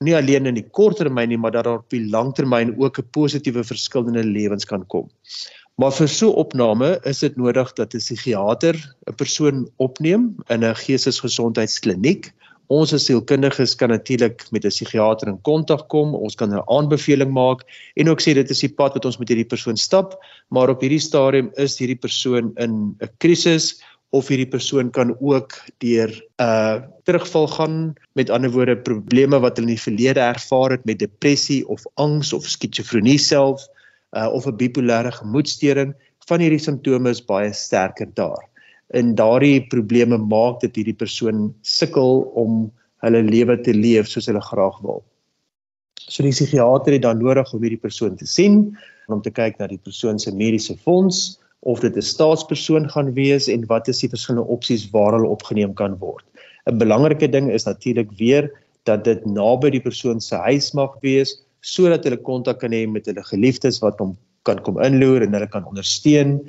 nie 0.05 0.17
alleen 0.17 0.47
in 0.47 0.55
die 0.55 0.69
kort 0.71 0.99
termyn 1.01 1.29
nie 1.29 1.39
maar 1.39 1.55
dat 1.55 1.65
daar 1.65 1.81
op 1.81 1.91
die 1.91 2.05
lang 2.11 2.35
termyn 2.35 2.75
ook 2.79 2.99
'n 2.99 3.11
positiewe 3.13 3.65
verskil 3.65 4.09
in 4.09 4.15
hulle 4.15 4.33
lewens 4.39 4.65
kan 4.65 4.87
kom. 4.87 5.09
Maar 5.81 5.93
vir 5.97 6.09
so 6.09 6.31
opname 6.37 6.99
is 7.09 7.23
dit 7.25 7.37
nodig 7.37 7.73
dat 7.79 7.95
'n 7.95 7.99
psigiater 7.99 8.77
'n 9.09 9.15
persoon 9.17 9.69
opneem 9.79 10.37
in 10.49 10.65
'n 10.65 10.75
geestesgesondheidskliniek. 10.75 12.33
Ons 12.69 12.93
as 12.93 13.05
sielkundiges 13.05 13.75
kan 13.77 13.89
natuurlik 13.89 14.45
met 14.53 14.65
'n 14.65 14.69
psigiater 14.69 15.29
in 15.29 15.41
kontak 15.43 15.89
kom, 15.89 16.15
ons 16.15 16.35
kan 16.35 16.53
'n 16.53 16.63
aanbeveling 16.69 17.33
maak 17.33 17.65
en 17.97 18.09
ook 18.09 18.21
sê 18.21 18.35
dit 18.35 18.51
is 18.51 18.61
die 18.61 18.75
pad 18.75 18.95
wat 18.95 19.05
ons 19.05 19.19
met 19.19 19.29
hierdie 19.29 19.49
persoon 19.49 19.77
stap, 19.77 20.15
maar 20.51 20.69
op 20.69 20.81
hierdie 20.81 21.01
stadium 21.01 21.51
is 21.57 21.79
hierdie 21.79 22.01
persoon 22.01 22.53
in 22.57 22.97
'n 23.01 23.11
krisis 23.19 23.81
of 24.13 24.29
hierdie 24.29 24.51
persoon 24.53 24.91
kan 24.93 25.15
ook 25.21 25.55
deur 25.81 26.11
'n 26.13 26.45
uh, 26.45 26.85
terugval 27.09 27.47
gaan 27.49 27.95
met 28.13 28.31
ander 28.31 28.51
woorde 28.53 28.77
probleme 28.77 29.41
wat 29.41 29.57
hulle 29.57 29.71
in 29.71 29.77
die 29.77 29.87
verlede 29.89 30.21
ervaar 30.21 30.71
het 30.77 30.85
met 30.85 30.99
depressie 30.99 31.63
of 31.69 31.87
angs 31.95 32.33
of 32.33 32.45
skizofrenie 32.45 33.19
self 33.19 33.65
uh, 34.13 34.29
of 34.29 34.47
'n 34.47 34.57
bipolêre 34.57 35.13
gemoedstoring 35.13 35.95
van 36.29 36.41
hierdie 36.41 36.61
simptome 36.61 37.11
is 37.11 37.25
baie 37.25 37.53
sterker 37.53 38.09
daar. 38.15 38.45
En 38.93 39.15
daardie 39.15 39.67
probleme 39.67 40.19
maak 40.19 40.61
dat 40.61 40.77
hierdie 40.77 40.97
persoon 40.97 41.55
sukkel 41.63 42.21
om 42.35 42.71
hulle 43.03 43.23
lewe 43.23 43.61
te 43.61 43.75
leef 43.75 44.07
soos 44.09 44.27
hulle 44.27 44.41
graag 44.41 44.79
wil. 44.85 45.03
So 45.95 46.23
die 46.23 46.35
psigiater 46.35 46.93
het 46.93 47.03
dan 47.03 47.19
nodig 47.19 47.53
om 47.53 47.63
hierdie 47.63 47.81
persoon 47.81 48.17
te 48.17 48.27
sien 48.27 48.77
om 49.09 49.23
te 49.23 49.31
kyk 49.31 49.59
na 49.59 49.67
die 49.67 49.81
persoon 49.81 50.19
se 50.19 50.33
mediese 50.35 50.77
fonds 50.77 51.42
of 51.63 51.81
dit 51.81 51.97
'n 51.97 52.03
staatspersoon 52.03 52.89
gaan 52.91 53.13
wees 53.15 53.47
en 53.49 53.67
wat 53.67 53.89
is 53.89 54.01
die 54.03 54.11
verskillende 54.11 54.49
opsies 54.49 54.91
waar 54.91 55.13
hulle 55.15 55.29
opgeneem 55.29 55.75
kan 55.75 55.99
word. 55.99 56.25
'n 56.67 56.79
Belangrike 56.79 57.29
ding 57.31 57.51
is 57.51 57.65
natuurlik 57.65 58.11
weer 58.19 58.51
dat 58.85 59.05
dit 59.05 59.27
naby 59.27 59.71
die 59.71 59.81
persoon 59.81 60.21
se 60.21 60.37
huis 60.37 60.73
mag 60.73 60.97
wees 61.03 61.39
sodat 61.61 62.05
hulle 62.05 62.19
kontak 62.19 62.59
kan 62.61 62.73
hê 62.75 62.87
met 62.87 63.07
hulle 63.07 63.23
geliefdes 63.23 63.79
wat 63.83 63.99
hom 63.99 64.17
kan 64.43 64.59
kom 64.67 64.81
inloer 64.83 65.23
en 65.23 65.33
hulle 65.33 65.47
kan 65.47 65.65
ondersteun. 65.65 66.41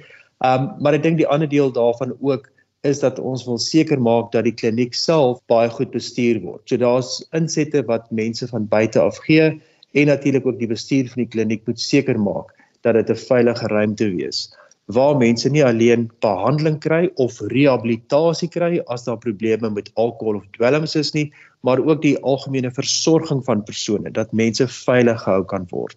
Um 0.41 0.73
maar 0.81 0.93
ek 0.97 1.03
dink 1.03 1.17
die 1.17 1.29
ander 1.29 1.49
deel 1.49 1.71
daarvan 1.71 2.17
ook 2.19 2.49
is 2.83 2.99
dat 2.99 3.19
ons 3.19 3.45
wil 3.45 3.57
seker 3.57 4.01
maak 4.01 4.31
dat 4.31 4.43
die 4.43 4.55
kliniek 4.55 4.93
self 4.93 5.39
baie 5.47 5.69
goed 5.69 5.91
bestuur 5.91 6.41
word. 6.41 6.65
So 6.65 6.77
daar's 6.77 7.21
insette 7.31 7.85
wat 7.87 8.11
mense 8.11 8.47
van 8.47 8.67
buite 8.67 8.99
af 8.99 9.21
gee 9.27 9.61
en 9.93 10.07
natuurlik 10.09 10.45
ook 10.45 10.59
die 10.59 10.67
bestuur 10.67 11.07
van 11.13 11.23
die 11.23 11.31
kliniek 11.37 11.67
moet 11.67 11.79
seker 11.79 12.19
maak 12.19 12.49
dat 12.81 12.95
dit 12.95 13.09
'n 13.09 13.25
veilige 13.29 13.67
ruimte 13.67 14.09
wees 14.17 14.49
waar 14.91 15.15
mense 15.17 15.49
nie 15.49 15.63
alleen 15.63 16.09
behandeling 16.19 16.79
kry 16.83 17.07
of 17.15 17.39
rehabilitasie 17.53 18.49
kry 18.51 18.81
as 18.91 19.05
daar 19.07 19.17
probleme 19.17 19.69
met 19.69 19.91
alkohol 19.95 20.41
of 20.41 20.47
dwelms 20.57 20.95
is 20.95 21.13
nie, 21.13 21.31
maar 21.63 21.79
ook 21.79 22.01
die 22.01 22.17
algemene 22.19 22.71
versorging 22.71 23.43
van 23.45 23.63
persone 23.63 24.11
dat 24.11 24.33
mense 24.33 24.67
veilig 24.67 25.21
gehou 25.23 25.43
kan 25.47 25.67
word. 25.71 25.95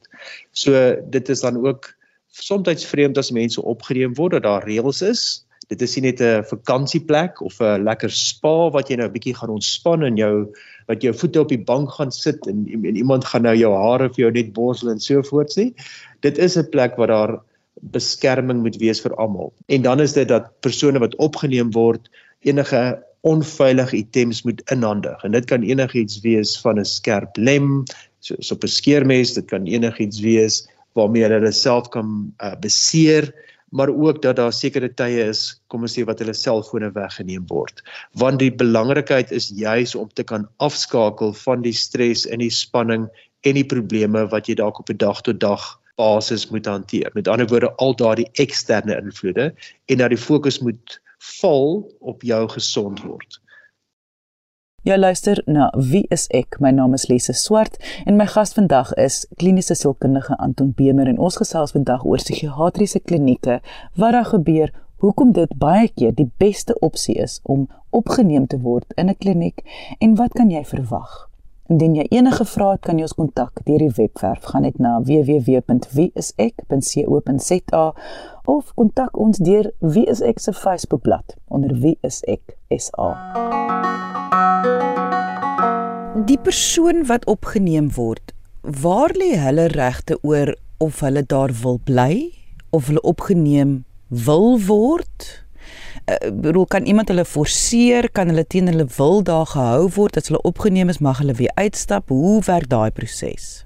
So 0.53 0.95
dit 1.11 1.29
is 1.29 1.43
dan 1.43 1.59
ook 1.67 1.91
soms 2.31 2.87
vreemd 2.87 3.19
as 3.19 3.33
mense 3.33 3.63
opgeneem 3.63 4.15
word 4.15 4.39
dat 4.39 4.43
daar 4.43 4.65
reëls 4.69 5.03
is. 5.03 5.43
Dit 5.67 5.83
is 5.83 5.97
nie 5.97 6.13
net 6.13 6.21
'n 6.21 6.45
vakansieplek 6.47 7.41
of 7.43 7.61
'n 7.61 7.83
lekker 7.83 8.11
spa 8.11 8.71
wat 8.71 8.89
jy 8.89 8.97
nou 8.97 9.09
'n 9.09 9.13
bietjie 9.13 9.35
gaan 9.35 9.51
ontspan 9.51 10.05
en 10.05 10.17
jou 10.17 10.53
wat 10.87 11.03
jou 11.03 11.13
voete 11.13 11.41
op 11.41 11.49
die 11.49 11.65
bank 11.65 11.91
gaan 11.91 12.13
sit 12.13 12.47
en, 12.47 12.67
en 12.85 12.97
iemand 12.97 13.25
gaan 13.25 13.43
nou 13.43 13.57
jou 13.57 13.75
hare 13.75 14.09
vir 14.09 14.23
jou 14.23 14.31
net 14.31 14.53
borsel 14.53 14.91
en 14.91 15.01
so 15.01 15.23
voorts 15.23 15.57
nie. 15.57 15.75
Dit 16.21 16.39
is 16.39 16.57
'n 16.57 16.71
plek 16.71 16.97
waar 16.97 17.09
daar 17.09 17.41
beskerming 17.81 18.63
moet 18.63 18.77
wees 18.77 19.01
vir 19.01 19.15
almal. 19.15 19.53
En 19.67 19.83
dan 19.83 20.01
is 20.01 20.13
dit 20.13 20.29
dat 20.29 20.61
persone 20.61 20.99
wat 20.99 21.17
opgeneem 21.17 21.71
word 21.73 22.09
enige 22.41 23.03
onveilige 23.27 23.97
items 23.97 24.43
moet 24.43 24.63
inhandig. 24.71 25.23
En 25.23 25.33
dit 25.35 25.45
kan 25.45 25.63
enigiets 25.63 26.21
wees 26.21 26.61
van 26.63 26.79
'n 26.79 26.85
skerp 26.85 27.37
lem, 27.37 27.85
soos 28.21 28.53
op 28.53 28.63
'n 28.65 28.69
skeermes, 28.69 29.35
dit 29.35 29.47
kan 29.47 29.67
enigiets 29.67 30.21
wees 30.21 30.69
waarmee 30.93 31.23
hulle 31.23 31.35
hulle 31.35 31.53
self 31.53 31.89
kan 31.89 32.33
uh, 32.39 32.55
beseer, 32.61 33.35
maar 33.69 33.89
ook 33.89 34.23
dat 34.23 34.37
daar 34.37 34.53
sekere 34.53 34.89
tye 34.95 35.27
is, 35.29 35.61
kom 35.67 35.83
ons 35.83 35.99
sê 35.99 36.05
wat 36.05 36.19
hulle 36.23 36.35
selfone 36.35 36.93
weggeneem 36.95 37.45
word. 37.51 37.83
Want 38.13 38.39
die 38.39 38.53
belangrikheid 38.55 39.33
is 39.33 39.51
juis 39.53 39.95
om 39.95 40.09
te 40.09 40.25
kan 40.25 40.49
afskakel 40.57 41.33
van 41.33 41.63
die 41.63 41.75
stres 41.75 42.27
en 42.27 42.39
die 42.39 42.51
spanning 42.51 43.09
en 43.43 43.55
die 43.55 43.67
probleme 43.67 44.27
wat 44.33 44.49
jy 44.49 44.55
dalk 44.55 44.79
op 44.81 44.91
'n 44.91 44.97
dag 45.03 45.21
tot 45.23 45.41
dag 45.41 45.81
basis 45.97 46.49
moet 46.51 46.67
hanteer. 46.67 47.11
Met 47.15 47.29
ander 47.29 47.47
woorde 47.47 47.73
al 47.75 47.97
daardie 47.97 48.29
eksterne 48.33 48.97
invloede 48.97 49.55
en 49.85 49.99
dat 49.99 50.13
die 50.13 50.21
fokus 50.21 50.59
moet 50.59 51.01
val 51.41 51.91
op 51.99 52.23
jou 52.23 52.49
gesond 52.49 53.03
word. 53.03 53.41
Jy 54.87 54.97
luister 54.97 55.41
na 55.51 55.73
Wie 55.75 56.05
is 56.15 56.29
ek? 56.31 56.61
My 56.63 56.71
naam 56.71 56.93
is 56.95 57.09
Lise 57.11 57.35
Swart 57.35 57.75
en 58.07 58.15
my 58.21 58.27
gas 58.31 58.53
vandag 58.55 58.93
is 59.03 59.25
kliniese 59.41 59.75
sielkundige 59.75 60.37
Anton 60.39 60.71
Bemer 60.79 61.11
en 61.11 61.19
ons 61.19 61.39
gesels 61.41 61.75
vandag 61.75 62.05
oor 62.07 62.23
psigiatriese 62.23 63.01
klinieke, 63.03 63.59
wat 63.99 64.15
daar 64.15 64.29
gebeur, 64.31 64.71
hoekom 65.03 65.33
dit 65.35 65.59
baie 65.59 65.89
keer 65.91 66.15
die 66.15 66.29
beste 66.39 66.77
opsie 66.87 67.17
is 67.19 67.41
om 67.43 67.67
opgeneem 67.91 68.47
te 68.47 68.61
word 68.63 68.95
in 68.95 69.11
'n 69.11 69.19
kliniek 69.19 69.67
en 69.99 70.15
wat 70.15 70.39
kan 70.39 70.51
jy 70.55 70.63
verwag? 70.65 71.27
Indien 71.67 71.97
jy 71.99 72.05
enige 72.15 72.45
vrae 72.47 72.77
het, 72.77 72.85
kan 72.87 72.95
jy 73.01 73.09
ons 73.09 73.17
kontak 73.19 73.59
deur 73.67 73.83
die 73.83 73.91
webwerf 73.97 74.45
gaan 74.53 74.63
net 74.63 74.77
na 74.79 75.03
www.wieisek.co.za 75.03 77.87
of 78.47 78.71
kontak 78.79 79.19
ons 79.19 79.43
deur 79.43 79.75
Wie 79.83 80.07
is 80.07 80.23
ek 80.23 80.39
se 80.39 80.55
Facebookblad 80.55 81.35
onder 81.51 81.75
Wie 81.83 81.99
is 82.07 82.23
ek 82.31 82.55
SA. 82.71 83.19
Die 86.31 86.39
persoon 86.39 87.11
wat 87.11 87.27
opgeneem 87.27 87.91
word, 87.99 88.31
waar 88.63 89.11
lê 89.19 89.35
hulle 89.35 89.67
regte 89.75 90.23
oor 90.23 90.55
of 90.79 91.03
hulle 91.03 91.27
daar 91.27 91.51
wil 91.65 91.83
bly 91.83 92.31
of 92.71 92.87
hulle 92.93 93.03
opgeneem 93.03 93.83
wil 94.07 94.63
word? 94.71 95.46
Uh, 96.11 96.31
bedoel 96.33 96.67
kan 96.67 96.85
iemand 96.85 97.09
hulle 97.09 97.25
forceer? 97.25 98.11
Kan 98.11 98.29
hulle 98.33 98.47
teen 98.47 98.67
hulle 98.67 98.87
wil 98.97 99.23
daar 99.23 99.47
gehou 99.47 99.91
word? 99.95 100.17
As 100.17 100.31
hulle 100.31 100.43
opgeneem 100.43 100.89
is 100.89 100.99
mag 100.99 101.19
hulle 101.19 101.35
weer 101.35 101.53
uitstap. 101.55 102.09
Hoe 102.09 102.43
werk 102.47 102.69
daai 102.69 102.91
proses? 102.91 103.65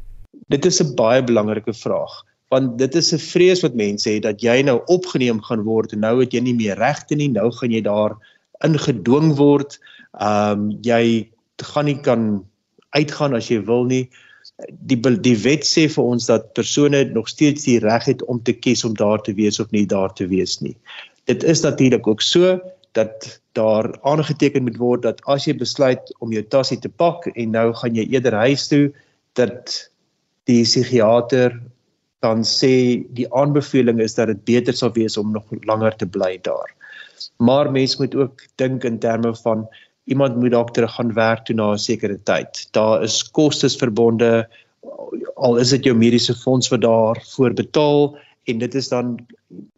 Dit 0.48 0.64
is 0.64 0.80
'n 0.82 0.94
baie 0.94 1.22
belangrike 1.24 1.74
vraag 1.74 2.24
want 2.50 2.78
dit 2.78 2.94
is 2.94 3.12
'n 3.14 3.22
vrees 3.22 3.60
wat 3.62 3.74
mense 3.74 4.10
het 4.10 4.22
dat 4.22 4.42
jy 4.42 4.62
nou 4.62 4.80
opgeneem 4.86 5.40
gaan 5.42 5.62
word 5.62 5.92
en 5.92 6.00
nou 6.00 6.20
het 6.20 6.32
jy 6.32 6.40
nie 6.40 6.54
meer 6.54 6.76
regte 6.76 7.14
nie. 7.14 7.28
Nou 7.28 7.52
gaan 7.52 7.70
jy 7.70 7.80
daar 7.80 8.16
ingedwing 8.64 9.36
word. 9.36 9.78
Ehm 10.18 10.52
um, 10.52 10.78
jy 10.82 11.30
gaan 11.56 11.84
nie 11.84 12.00
kan 12.00 12.44
uitgaan 12.90 13.34
as 13.34 13.48
jy 13.48 13.60
wil 13.64 13.84
nie. 13.84 14.08
Die 14.68 14.98
die 14.98 15.36
wet 15.36 15.64
sê 15.64 15.88
vir 15.88 16.04
ons 16.04 16.26
dat 16.26 16.52
persone 16.52 17.04
nog 17.04 17.28
steeds 17.28 17.64
die 17.64 17.78
reg 17.78 18.04
het 18.04 18.24
om 18.24 18.42
te 18.42 18.52
kies 18.52 18.84
om 18.84 18.94
daar 18.94 19.22
te 19.22 19.34
wees 19.34 19.60
of 19.60 19.70
nie 19.70 19.86
daar 19.86 20.12
te 20.12 20.26
wees 20.26 20.60
nie 20.60 20.76
dit 21.24 21.42
is 21.42 21.60
natuurlik 21.60 22.06
ook 22.06 22.20
so 22.20 22.60
dat 22.92 23.40
daar 23.52 23.98
aangeteken 24.02 24.62
moet 24.62 24.76
word 24.76 25.02
dat 25.02 25.20
as 25.24 25.46
jy 25.46 25.54
besluit 25.58 26.14
om 26.18 26.32
jou 26.32 26.42
tasse 26.42 26.78
te 26.78 26.88
pak 26.88 27.26
en 27.34 27.50
nou 27.50 27.72
gaan 27.74 27.94
jy 27.94 28.06
eerder 28.10 28.34
huis 28.34 28.68
toe 28.68 28.90
dat 29.38 29.90
die 30.50 30.62
psigiater 30.62 31.60
dan 32.20 32.42
sê 32.44 33.04
die 33.16 33.28
aanbeveling 33.32 34.00
is 34.00 34.14
dat 34.18 34.28
dit 34.32 34.42
beter 34.44 34.76
sal 34.76 34.92
wees 34.96 35.16
om 35.16 35.32
nog 35.32 35.46
langer 35.64 35.96
te 35.96 36.06
bly 36.06 36.38
daar. 36.42 36.74
Maar 37.38 37.70
mens 37.72 37.96
moet 37.96 38.14
ook 38.14 38.44
dink 38.60 38.84
in 38.84 38.98
terme 38.98 39.34
van 39.36 39.68
iemand 40.04 40.36
moet 40.36 40.52
dalk 40.52 40.74
terug 40.74 40.94
gaan 40.94 41.14
werk 41.14 41.44
toe 41.44 41.56
na 41.56 41.72
'n 41.72 41.78
sekere 41.78 42.18
tyd. 42.24 42.66
Daar 42.72 43.02
is 43.02 43.22
kostes 43.30 43.76
verbonde 43.76 44.48
al 45.34 45.56
is 45.56 45.70
dit 45.70 45.84
jou 45.84 45.96
mediese 45.96 46.34
fonds 46.34 46.68
wat 46.68 46.80
daarvoor 46.80 47.52
betaal 47.56 48.18
en 48.44 48.58
dit 48.58 48.74
is 48.74 48.88
dan 48.88 49.26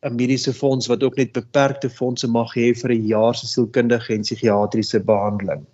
'n 0.03 0.15
mediese 0.15 0.53
fonds 0.55 0.87
wat 0.87 1.03
ook 1.03 1.17
net 1.17 1.33
beperkte 1.33 1.91
fondse 1.91 2.29
mag 2.29 2.55
hê 2.55 2.73
vir 2.75 2.91
'n 2.91 3.07
jaar 3.07 3.35
se 3.35 3.47
sielkundige 3.47 4.15
en 4.15 4.23
psigiatriese 4.23 5.01
behandeling. 5.01 5.67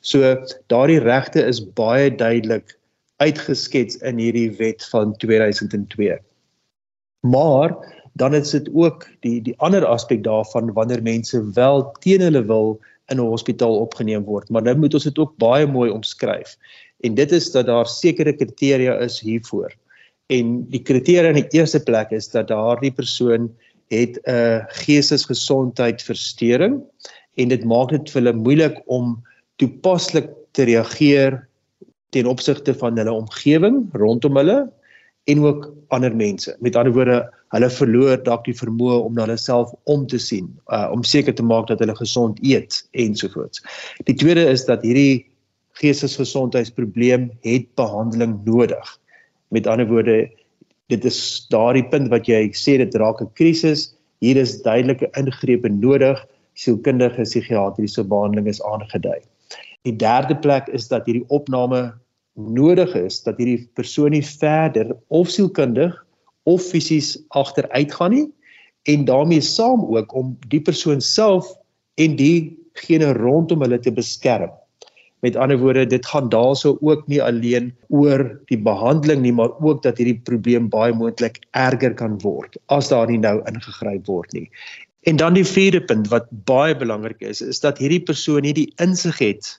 So 0.00 0.36
daardie 0.66 1.00
regte 1.00 1.44
is 1.44 1.72
baie 1.72 2.10
duidelik 2.14 2.78
uitgeskets 3.16 3.96
in 3.96 4.18
hierdie 4.18 4.50
wet 4.58 4.84
van 4.92 5.16
2002. 5.16 6.18
Maar 7.20 7.72
dan 8.12 8.34
is 8.34 8.50
dit 8.50 8.68
ook 8.74 9.06
die 9.20 9.42
die 9.42 9.54
ander 9.58 9.86
aspek 9.86 10.22
daarvan 10.24 10.72
wanneer 10.72 11.02
mense 11.02 11.40
wel 11.54 11.92
teen 12.00 12.20
hulle 12.20 12.44
wil 12.44 12.80
in 13.06 13.16
'n 13.16 13.30
hospitaal 13.30 13.80
opgeneem 13.80 14.24
word, 14.24 14.50
maar 14.50 14.62
nou 14.62 14.76
moet 14.76 14.94
ons 14.94 15.04
dit 15.04 15.18
ook 15.18 15.36
baie 15.36 15.66
mooi 15.66 15.90
omskryf. 15.90 16.56
En 17.00 17.14
dit 17.14 17.32
is 17.32 17.50
dat 17.50 17.66
daar 17.66 17.86
sekere 17.86 18.32
kriteria 18.32 18.98
is 18.98 19.20
hiervoor. 19.20 19.74
En 20.32 20.64
die 20.72 20.82
kriteria 20.82 21.28
in 21.34 21.42
die 21.42 21.58
eerste 21.58 21.82
plek 21.84 22.10
is 22.16 22.30
dat 22.32 22.48
daardie 22.48 22.92
persoon 22.92 23.50
het 23.92 24.18
'n 24.24 24.64
geestesgesondheidversteuring 24.84 26.82
en 27.34 27.48
dit 27.48 27.64
maak 27.64 27.90
dit 27.90 28.10
vir 28.10 28.22
hulle 28.22 28.32
moeilik 28.36 28.80
om 28.86 29.24
toepaslik 29.56 30.30
te 30.52 30.62
reageer 30.64 31.48
ten 32.10 32.26
opsigte 32.26 32.74
van 32.74 32.96
hulle 32.96 33.12
omgewing 33.12 33.88
rondom 33.92 34.36
hulle 34.36 34.72
en 35.24 35.40
ook 35.40 35.72
ander 35.88 36.16
mense. 36.16 36.56
Met 36.60 36.76
ander 36.76 36.92
woorde, 36.92 37.32
hulle 37.48 37.70
verloor 37.70 38.22
dalk 38.24 38.44
die 38.44 38.56
vermoë 38.56 38.98
om 39.04 39.14
na 39.14 39.24
hulle 39.26 39.36
self 39.40 39.72
om 39.84 40.06
te 40.06 40.18
sien, 40.18 40.50
uh, 40.68 40.88
om 40.92 41.02
seker 41.02 41.34
te 41.34 41.42
maak 41.42 41.66
dat 41.70 41.78
hulle 41.78 41.96
gesond 41.96 42.38
eet 42.42 42.82
ensovoorts. 42.92 43.62
Die 44.04 44.14
tweede 44.14 44.44
is 44.50 44.64
dat 44.64 44.82
hierdie 44.82 45.26
geestesgesondheidsprobleem 45.80 47.30
het 47.42 47.66
behandeling 47.74 48.44
nodig. 48.44 48.98
Met 49.54 49.68
ander 49.70 49.86
woorde, 49.86 50.30
dit 50.90 51.04
is 51.06 51.18
daardie 51.52 51.86
punt 51.92 52.10
wat 52.10 52.26
jy 52.26 52.48
sê 52.58 52.76
dit 52.80 52.94
raak 52.98 53.22
'n 53.22 53.30
krisis. 53.38 53.94
Hier 54.20 54.36
is 54.36 54.62
duidelike 54.62 55.10
ingrepe 55.20 55.70
nodig. 55.70 56.18
Sielkundige 56.54 57.22
psigiatriese 57.22 58.02
behandeling 58.04 58.48
is 58.50 58.62
aangedui. 58.62 59.20
Die 59.84 59.96
derde 59.96 60.34
plek 60.34 60.68
is 60.68 60.88
dat 60.88 61.06
hierdie 61.06 61.26
opname 61.28 61.92
nodig 62.34 62.94
is 62.98 63.22
dat 63.22 63.38
hierdie 63.38 63.68
persoon 63.78 64.14
nie 64.14 64.24
verder 64.24 64.96
of 65.08 65.30
sielkundig 65.30 65.94
of 66.50 66.62
fisies 66.62 67.18
agteruit 67.28 67.92
gaan 67.94 68.10
nie 68.10 68.26
en 68.90 69.04
daarmee 69.04 69.40
saam 69.40 69.84
ook 69.96 70.14
om 70.14 70.34
die 70.48 70.60
persoon 70.60 71.00
self 71.00 71.46
en 71.94 72.16
diegene 72.16 73.12
rondom 73.16 73.62
hulle 73.62 73.78
te 73.78 73.92
beskerm. 73.92 74.50
Met 75.24 75.36
ander 75.40 75.56
woorde, 75.58 75.86
dit 75.88 76.06
gaan 76.06 76.28
daarso 76.28 76.76
ook 76.84 77.06
nie 77.08 77.22
alleen 77.22 77.70
oor 77.88 78.26
die 78.50 78.58
behandeling 78.60 79.22
nie, 79.24 79.32
maar 79.32 79.54
ook 79.64 79.82
dat 79.82 79.98
hierdie 80.00 80.20
probleem 80.28 80.68
baie 80.68 80.92
moontlik 80.92 81.40
erger 81.56 81.94
kan 81.96 82.18
word 82.20 82.58
as 82.74 82.90
daar 82.92 83.08
nie 83.08 83.20
nou 83.22 83.38
ingegryp 83.48 84.06
word 84.10 84.36
nie. 84.36 84.48
En 85.08 85.16
dan 85.20 85.36
die 85.36 85.46
vierde 85.48 85.80
punt 85.84 86.08
wat 86.12 86.28
baie 86.48 86.76
belangrik 86.76 87.20
is, 87.24 87.40
is 87.40 87.60
dat 87.60 87.80
hierdie 87.80 88.02
persoon 88.04 88.44
nie 88.44 88.54
die 88.56 88.70
insig 88.80 89.18
het 89.20 89.56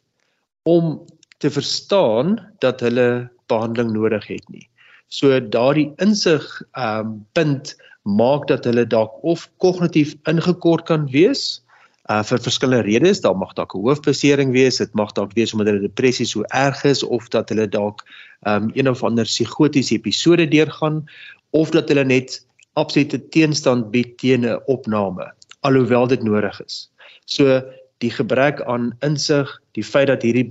om 0.70 1.02
te 1.38 1.50
verstaan 1.50 2.38
dat 2.60 2.82
hulle 2.82 3.30
behandeling 3.50 3.94
nodig 3.94 4.28
het 4.28 4.46
nie. 4.50 4.66
So 5.08 5.40
daardie 5.40 5.92
insig 6.02 6.46
ehm 6.74 7.06
um, 7.06 7.20
punt 7.38 7.76
maak 8.06 8.48
dat 8.48 8.66
hulle 8.70 8.86
dalk 8.86 9.18
of 9.26 9.50
kognitief 9.58 10.14
ingekort 10.30 10.86
kan 10.86 11.08
wees 11.10 11.65
uh 12.10 12.22
vir 12.24 12.40
verskillende 12.40 12.86
redes, 12.86 13.22
daar 13.22 13.38
mag 13.38 13.54
dalk 13.54 13.76
'n 13.76 13.82
hoofbesering 13.82 14.52
wees, 14.54 14.78
dit 14.78 14.94
mag 14.94 15.12
dalk 15.14 15.34
wees 15.34 15.54
omdat 15.54 15.68
hulle 15.68 15.88
depressie 15.88 16.26
so 16.26 16.44
erg 16.44 16.84
is 16.84 17.04
of 17.04 17.30
dat 17.30 17.50
hulle 17.50 17.68
dalk 17.68 18.06
um 18.46 18.72
een 18.74 18.90
of 18.90 19.04
ander 19.04 19.26
psigotiese 19.26 19.96
episode 19.96 20.48
deurgaan 20.48 21.06
of 21.52 21.72
dat 21.72 21.90
hulle 21.90 22.06
net 22.06 22.46
absolute 22.74 23.20
teenstand 23.30 23.92
bied 23.92 24.18
teen 24.18 24.46
'n 24.46 24.60
opname 24.66 25.32
alhoewel 25.62 26.08
dit 26.08 26.24
nodig 26.24 26.62
is. 26.66 26.90
So 27.26 27.62
die 27.98 28.12
gebrek 28.12 28.62
aan 28.62 28.94
insig, 29.02 29.50
die 29.74 29.84
feit 29.84 30.08
dat 30.08 30.22
hierdie 30.22 30.50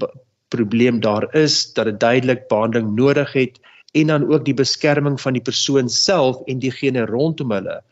probleem 0.49 1.01
daar 1.01 1.29
is, 1.35 1.73
dat 1.73 1.85
dit 1.85 2.01
duidelik 2.01 2.49
behandeling 2.49 2.95
nodig 2.97 3.33
het 3.33 3.61
en 3.95 4.07
dan 4.07 4.27
ook 4.33 4.45
die 4.45 4.55
beskerming 4.55 5.21
van 5.21 5.33
die 5.33 5.43
persoon 5.43 5.89
self 5.89 6.43
en 6.47 6.59
diegene 6.59 7.07
rondom 7.07 7.53
hulle 7.55 7.83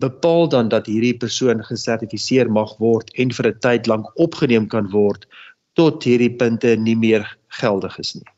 bepaal 0.00 0.48
dan 0.48 0.68
dat 0.72 0.88
hierdie 0.90 1.16
persoon 1.18 1.62
gesertifiseer 1.64 2.50
mag 2.50 2.76
word 2.78 3.10
en 3.14 3.32
vir 3.36 3.46
'n 3.52 3.58
tyd 3.60 3.86
lank 3.86 4.06
opgeneem 4.16 4.66
kan 4.68 4.90
word 4.90 5.26
tot 5.74 6.04
hierdie 6.04 6.34
punte 6.36 6.76
nie 6.76 6.96
meer 6.96 7.24
geldig 7.60 7.98
is 7.98 8.14
nie. 8.14 8.28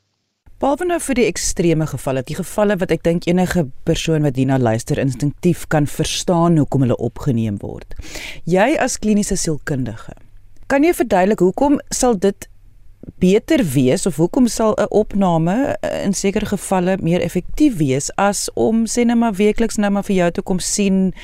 Behalwe 0.62 0.87
nou 0.87 1.00
vir 1.00 1.19
die 1.19 1.26
ekstreme 1.26 1.87
gevalle, 1.90 2.23
die 2.23 2.37
gevalle 2.38 2.76
wat 2.78 2.92
ek 2.95 3.02
dink 3.02 3.25
enige 3.26 3.64
persoon 3.85 4.23
wat 4.23 4.37
hierna 4.38 4.59
luister 4.62 4.99
instinktief 5.02 5.64
kan 5.66 5.88
verstaan 5.90 6.61
hoekom 6.61 6.85
hulle 6.87 6.99
opgeneem 7.02 7.57
word. 7.59 7.97
Jy 8.47 8.76
as 8.78 8.95
kliniese 9.02 9.37
sielkundige, 9.37 10.14
kan 10.71 10.85
jy 10.87 10.92
verduidelik 10.95 11.42
hoekom 11.42 11.81
sal 11.90 12.14
dit 12.14 12.47
beter 13.23 13.64
wees 13.64 14.06
of 14.06 14.16
hoekom 14.16 14.47
sal 14.47 14.75
'n 14.75 14.87
opname 14.90 15.76
eh, 15.80 16.04
in 16.04 16.14
sekere 16.14 16.47
gevalle 16.47 16.97
meer 17.00 17.21
effektief 17.21 17.76
wees 17.76 18.11
as 18.16 18.50
om 18.54 18.87
sê 18.87 19.04
net 19.04 19.16
maar 19.16 19.35
weekliks 19.35 19.76
nou 19.76 19.90
maar 19.90 20.04
vir 20.04 20.16
jou 20.16 20.30
te 20.30 20.42
kom 20.42 20.59
sien 20.59 21.14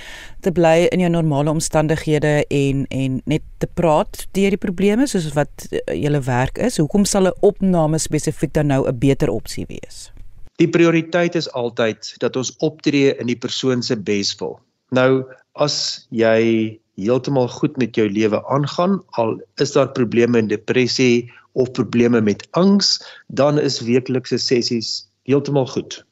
te 0.40 0.52
bly 0.52 0.86
in 0.92 1.00
jou 1.00 1.10
normale 1.10 1.50
omstandighede 1.50 2.44
en 2.48 2.86
en 2.90 3.22
net 3.24 3.42
te 3.58 3.66
praat 3.66 4.26
deur 4.32 4.50
die 4.50 4.64
probleme 4.66 5.06
soos 5.06 5.32
wat 5.32 5.66
eh, 5.70 6.02
julle 6.02 6.20
werk 6.20 6.58
is? 6.58 6.78
Hoekom 6.78 7.04
sal 7.04 7.26
'n 7.26 7.38
opname 7.40 7.98
spesifiek 7.98 8.52
dan 8.52 8.66
nou 8.66 8.86
'n 8.86 8.98
beter 8.98 9.28
opsie 9.28 9.66
wees? 9.66 10.12
Die 10.56 10.68
prioriteit 10.68 11.34
is 11.34 11.52
altyd 11.52 12.14
dat 12.18 12.36
ons 12.36 12.56
optree 12.56 13.14
in 13.16 13.26
die 13.26 13.38
persoon 13.38 13.82
se 13.82 13.96
beswil. 13.96 14.58
Nou 14.90 15.24
as 15.52 16.06
jy 16.10 16.78
heeltemal 16.98 17.48
goed 17.48 17.76
met 17.78 17.96
jou 17.96 18.08
lewe 18.10 18.40
aangaan 18.50 18.98
al 19.20 19.36
is 19.62 19.72
daar 19.72 19.92
probleme 19.94 20.38
en 20.38 20.50
depressie 20.50 21.30
of 21.52 21.70
probleme 21.72 22.20
met 22.20 22.46
angs, 22.58 22.98
dan 23.26 23.58
is 23.58 23.80
weeklikse 23.80 24.38
sessies 24.38 25.08
heeltemal 25.22 25.66
goed. 25.66 26.04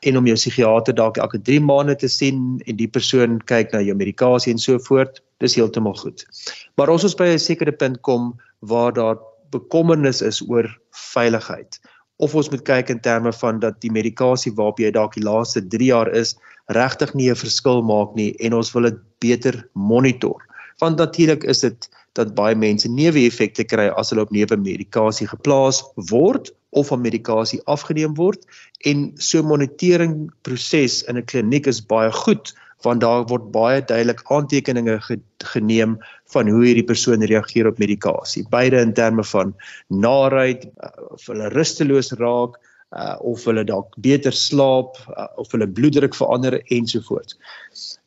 En 0.00 0.16
om 0.16 0.26
jou 0.26 0.36
psigiater 0.36 0.96
dalk 0.96 1.20
elke 1.20 1.40
3 1.44 1.60
maande 1.60 1.96
te 1.96 2.08
sien 2.08 2.60
en 2.66 2.76
die 2.76 2.88
persoon 2.88 3.40
kyk 3.52 3.72
na 3.72 3.82
jou 3.84 3.96
medikasie 3.96 4.52
en 4.52 4.60
so 4.60 4.80
voort, 4.88 5.20
dis 5.44 5.56
heeltemal 5.56 5.96
goed. 6.00 6.24
Maar 6.76 6.92
as 6.92 7.04
ons 7.04 7.16
by 7.16 7.32
'n 7.32 7.38
sekere 7.38 7.72
punt 7.72 8.00
kom 8.00 8.34
waar 8.60 8.92
daar 8.92 9.18
bekommernis 9.50 10.22
is 10.22 10.40
oor 10.48 10.68
veiligheid 11.12 11.79
of 12.20 12.34
ons 12.36 12.50
moet 12.52 12.62
kyk 12.66 12.92
in 12.92 13.00
terme 13.00 13.32
van 13.32 13.60
dat 13.62 13.80
die 13.84 13.92
medikasie 13.92 14.52
waarop 14.56 14.80
jy 14.82 14.90
dalk 14.92 15.16
die 15.16 15.24
laaste 15.24 15.62
3 15.74 15.88
jaar 15.88 16.10
is 16.22 16.36
regtig 16.76 17.14
nie 17.14 17.30
'n 17.30 17.42
verskil 17.42 17.82
maak 17.82 18.14
nie 18.14 18.34
en 18.40 18.54
ons 18.54 18.72
wil 18.74 18.88
dit 18.90 18.98
beter 19.20 19.68
monitor. 19.74 20.38
Want 20.80 20.96
natuurlik 20.96 21.44
is 21.44 21.60
dit 21.60 21.88
dat 22.12 22.34
baie 22.34 22.54
mense 22.54 22.88
neeweffekte 22.88 23.64
kry 23.64 23.88
as 23.88 24.10
hulle 24.10 24.22
op 24.26 24.32
neuwe 24.34 24.56
medikasie 24.56 25.28
geplaas 25.30 25.82
word 26.10 26.50
of 26.70 26.90
van 26.92 27.02
medikasie 27.02 27.60
afgeneem 27.66 28.14
word 28.14 28.44
en 28.84 29.12
so 29.16 29.42
monitering 29.42 30.30
proses 30.42 31.02
in 31.02 31.16
'n 31.16 31.24
kliniek 31.24 31.66
is 31.66 31.80
baie 31.80 32.12
goed 32.12 32.54
want 32.86 33.04
daar 33.04 33.26
word 33.28 33.50
baie 33.52 33.82
duidelik 33.82 34.22
aantekeninge 34.36 34.96
ge 35.06 35.18
geneem 35.52 35.98
van 36.34 36.48
hoe 36.48 36.64
hierdie 36.64 36.86
persoon 36.86 37.24
reageer 37.32 37.68
op 37.70 37.78
medikasie 37.78 38.44
beide 38.50 38.80
in 38.80 38.92
terme 38.94 39.24
van 39.32 39.54
naait 39.88 40.66
uh, 40.66 40.90
of 41.16 41.26
hulle 41.32 41.48
rusteloos 41.56 42.12
raak 42.20 42.58
uh, 42.92 43.16
of 43.20 43.44
hulle 43.44 43.64
dalk 43.64 43.96
beter 43.96 44.32
slaap 44.32 45.00
uh, 45.16 45.28
of 45.36 45.52
hulle 45.52 45.68
bloeddruk 45.68 46.14
verander 46.14 46.60
ensovoorts 46.68 47.38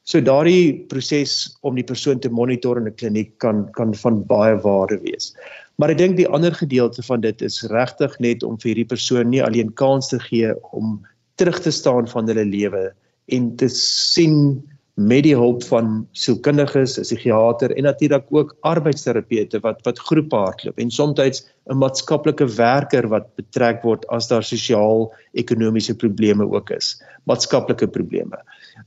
So 0.03 0.19
daardie 0.19 0.83
proses 0.91 1.55
om 1.63 1.77
die 1.79 1.85
persoon 1.87 2.19
te 2.19 2.29
monitor 2.29 2.77
in 2.77 2.87
'n 2.89 2.95
kliniek 2.99 3.37
kan 3.39 3.71
kan 3.71 3.93
van 3.95 4.23
baie 4.27 4.55
waarde 4.59 4.99
wees. 4.99 5.31
Maar 5.79 5.91
ek 5.91 5.97
dink 5.97 6.17
die 6.17 6.27
ander 6.27 6.51
gedeelte 6.51 7.03
van 7.03 7.21
dit 7.21 7.41
is 7.41 7.63
regtig 7.71 8.19
net 8.19 8.43
om 8.43 8.59
vir 8.59 8.73
hierdie 8.73 8.91
persoon 8.91 9.29
nie 9.29 9.43
alleen 9.43 9.71
kans 9.73 10.09
te 10.11 10.19
gee 10.19 10.51
om 10.71 10.99
terug 11.39 11.59
te 11.63 11.71
staan 11.71 12.07
van 12.07 12.27
hulle 12.27 12.45
lewe 12.45 12.91
en 13.25 13.55
te 13.55 13.67
sien 13.67 14.63
met 14.93 15.23
die 15.25 15.33
hulp 15.33 15.63
van 15.65 16.07
sielkundiges, 16.13 16.99
'n 16.99 17.01
psigiater 17.01 17.71
en 17.75 17.83
natuurlik 17.83 18.25
ook 18.29 18.55
arbeidsterapeute 18.61 19.59
wat 19.59 19.81
wat 19.85 19.99
groepe 19.99 20.35
hardloop 20.35 20.77
en 20.77 20.91
soms 20.91 21.19
'n 21.19 21.77
maatskaplike 21.77 22.45
werker 22.45 23.07
wat 23.07 23.35
betrek 23.35 23.81
word 23.83 24.05
as 24.07 24.27
daar 24.27 24.43
sosiaal-ekonomiese 24.43 25.95
probleme 25.95 26.45
ook 26.45 26.69
is, 26.69 27.01
maatskaplike 27.25 27.87
probleme. 27.87 28.37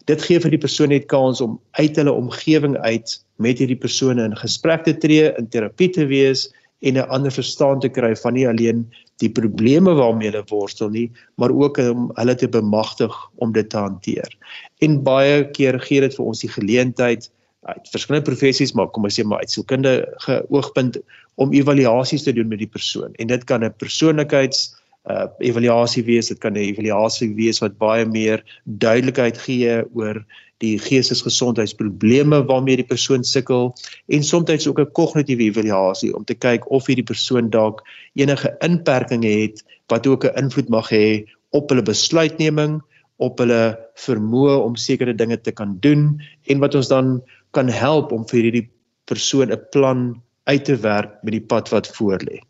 Dit 0.04 0.22
gee 0.22 0.40
vir 0.40 0.50
die 0.50 0.58
persoon 0.58 0.88
net 0.88 1.06
kans 1.06 1.40
om 1.40 1.60
uit 1.72 1.96
hulle 1.96 2.12
omgewing 2.12 2.76
uit 2.76 3.24
met 3.36 3.58
hierdie 3.58 3.80
persone 3.80 4.22
in 4.24 4.36
gesprek 4.36 4.84
te 4.84 4.96
tree, 4.96 5.34
in 5.38 5.48
terapie 5.48 5.90
te 5.90 6.06
wees 6.06 6.52
en 6.82 6.94
'n 6.94 7.08
ander 7.08 7.32
verstaan 7.32 7.80
te 7.80 7.88
kry 7.88 8.14
van 8.16 8.34
nie 8.34 8.48
alleen 8.48 8.86
die 9.22 9.30
probleme 9.32 9.94
waarmee 9.96 10.30
hulle 10.30 10.44
worstel 10.50 10.90
nie, 10.92 11.06
maar 11.40 11.50
ook 11.50 11.78
om 11.78 12.10
hulle 12.14 12.34
te 12.34 12.48
bemagtig 12.48 13.14
om 13.34 13.52
dit 13.52 13.68
te 13.70 13.80
hanteer. 13.80 14.36
En 14.84 15.02
baie 15.02 15.44
keer 15.56 15.80
gee 15.80 16.00
dit 16.04 16.14
vir 16.14 16.24
ons 16.24 16.44
die 16.44 16.52
geleentheid 16.52 17.30
uit 17.66 17.88
verskillende 17.90 18.28
professies 18.28 18.74
maar 18.78 18.90
kom 18.94 19.08
ons 19.08 19.16
sê 19.18 19.24
maar 19.26 19.42
uit 19.42 19.50
sielkundige 19.50 20.36
oogpunt 20.54 21.00
om 21.42 21.54
evaluasies 21.56 22.26
te 22.26 22.34
doen 22.36 22.48
met 22.48 22.62
die 22.62 22.70
persoon. 22.70 23.14
En 23.18 23.26
dit 23.32 23.44
kan 23.44 23.64
'n 23.64 23.74
persoonlikheids 23.76 24.76
uh 25.06 25.26
evaluasie 25.38 26.04
wees, 26.04 26.28
dit 26.28 26.38
kan 26.38 26.52
'n 26.52 26.68
evaluasie 26.72 27.34
wees 27.34 27.60
wat 27.62 27.78
baie 27.78 28.06
meer 28.06 28.42
duidelikheid 28.64 29.38
gee 29.38 29.82
oor 29.94 30.24
die 30.64 30.78
geestesgesondheidsprobleme 30.80 32.40
waarmee 32.48 32.80
die 32.80 32.88
persoon 32.88 33.24
sukkel 33.24 33.74
en 34.08 34.24
soms 34.24 34.66
ook 34.66 34.80
'n 34.80 34.92
kognitiewe 34.92 35.42
evaluasie 35.50 36.14
om 36.16 36.24
te 36.24 36.34
kyk 36.34 36.70
of 36.70 36.86
hierdie 36.86 37.10
persoon 37.12 37.50
dalk 37.50 37.82
enige 38.14 38.56
inperkings 38.60 39.26
het 39.26 39.64
wat 39.88 40.06
ook 40.06 40.24
'n 40.24 40.36
invloed 40.44 40.68
mag 40.68 40.90
hê 40.90 41.24
op 41.50 41.68
hulle 41.68 41.82
besluitneming, 41.82 42.82
op 43.16 43.38
hulle 43.38 43.78
vermoë 43.94 44.56
om 44.64 44.76
sekere 44.76 45.14
dinge 45.14 45.40
te 45.40 45.52
kan 45.52 45.76
doen 45.80 46.20
en 46.50 46.58
wat 46.58 46.74
ons 46.74 46.88
dan 46.88 47.22
kan 47.50 47.68
help 47.68 48.12
om 48.12 48.26
vir 48.28 48.42
hierdie 48.42 48.68
persoon 49.04 49.52
'n 49.52 49.66
plan 49.70 50.22
uit 50.44 50.64
te 50.64 50.76
werk 50.76 51.22
met 51.22 51.32
die 51.32 51.46
pad 51.46 51.68
wat 51.68 51.88
voorlê. 51.96 52.40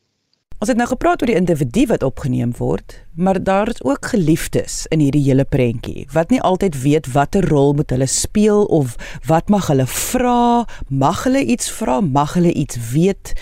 Ons 0.56 0.70
het 0.72 0.78
nou 0.80 0.86
gepraat 0.88 1.20
oor 1.20 1.28
die 1.28 1.36
individu 1.36 1.82
wat 1.90 2.04
opgeneem 2.06 2.54
word, 2.56 2.94
maar 3.12 3.36
daar 3.44 3.68
is 3.68 3.82
ook 3.84 4.06
geliefdes 4.14 4.86
in 4.88 5.02
hierdie 5.04 5.20
hele 5.26 5.44
prentjie 5.44 6.06
wat 6.14 6.32
nie 6.32 6.40
altyd 6.40 6.78
weet 6.80 7.10
watter 7.12 7.44
rol 7.44 7.74
moet 7.76 7.92
hulle 7.92 8.08
speel 8.08 8.64
of 8.72 8.94
wat 9.28 9.52
mag 9.52 9.68
hulle 9.68 9.84
vra, 9.84 10.64
mag 10.88 11.26
hulle 11.28 11.44
iets 11.44 11.68
vra, 11.68 11.98
mag 12.00 12.38
hulle 12.40 12.54
iets 12.56 12.80
weet. 12.94 13.34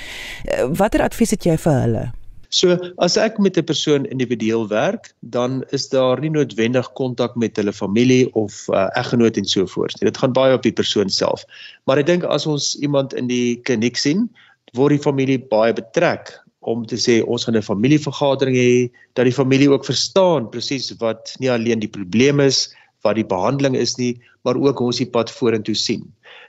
Eh, 0.50 0.66
watter 0.74 1.06
advies 1.06 1.36
het 1.36 1.46
jy 1.46 1.54
vir 1.54 1.80
hulle? 1.84 2.04
So, 2.50 2.74
as 2.98 3.14
ek 3.16 3.38
met 3.38 3.58
'n 3.58 3.70
persoon 3.70 4.10
individueel 4.10 4.66
werk, 4.68 5.14
dan 5.22 5.62
is 5.70 5.88
daar 5.94 6.18
nie 6.18 6.34
noodwendig 6.34 6.92
kontak 6.98 7.36
met 7.36 7.56
hulle 7.56 7.72
familie 7.72 8.34
of 8.34 8.66
uh, 8.68 8.90
eggenoot 8.98 9.36
en 9.36 9.44
so 9.44 9.66
voort. 9.66 9.94
Dit 10.02 10.18
gaan 10.18 10.32
baie 10.32 10.54
op 10.54 10.62
die 10.62 10.74
persoon 10.74 11.08
self. 11.08 11.46
Maar 11.86 11.98
ek 11.98 12.06
dink 12.06 12.24
as 12.24 12.46
ons 12.46 12.74
iemand 12.82 13.14
in 13.14 13.26
die 13.26 13.60
kliniek 13.62 13.96
sien, 13.96 14.30
word 14.74 14.98
die 14.98 15.04
familie 15.06 15.38
baie 15.38 15.72
betrek 15.72 16.42
om 16.70 16.84
te 16.88 16.96
sê 16.96 17.20
ons 17.22 17.44
gaan 17.44 17.56
'n 17.56 17.62
familievergadering 17.62 18.56
hê 18.56 18.90
dat 19.14 19.24
die 19.24 19.38
familie 19.40 19.70
ook 19.70 19.84
verstaan 19.84 20.50
presies 20.50 20.92
wat 21.00 21.36
nie 21.40 21.50
alleen 21.50 21.80
die 21.80 21.94
probleem 21.98 22.40
is 22.40 22.68
wat 23.04 23.16
die 23.16 23.26
behandeling 23.26 23.76
is 23.76 23.96
nie 23.98 24.14
maar 24.44 24.56
ook 24.56 24.78
hoe 24.78 24.86
ons 24.92 25.00
die 25.00 25.10
pad 25.10 25.30
vorentoe 25.32 25.74
sien. 25.74 26.04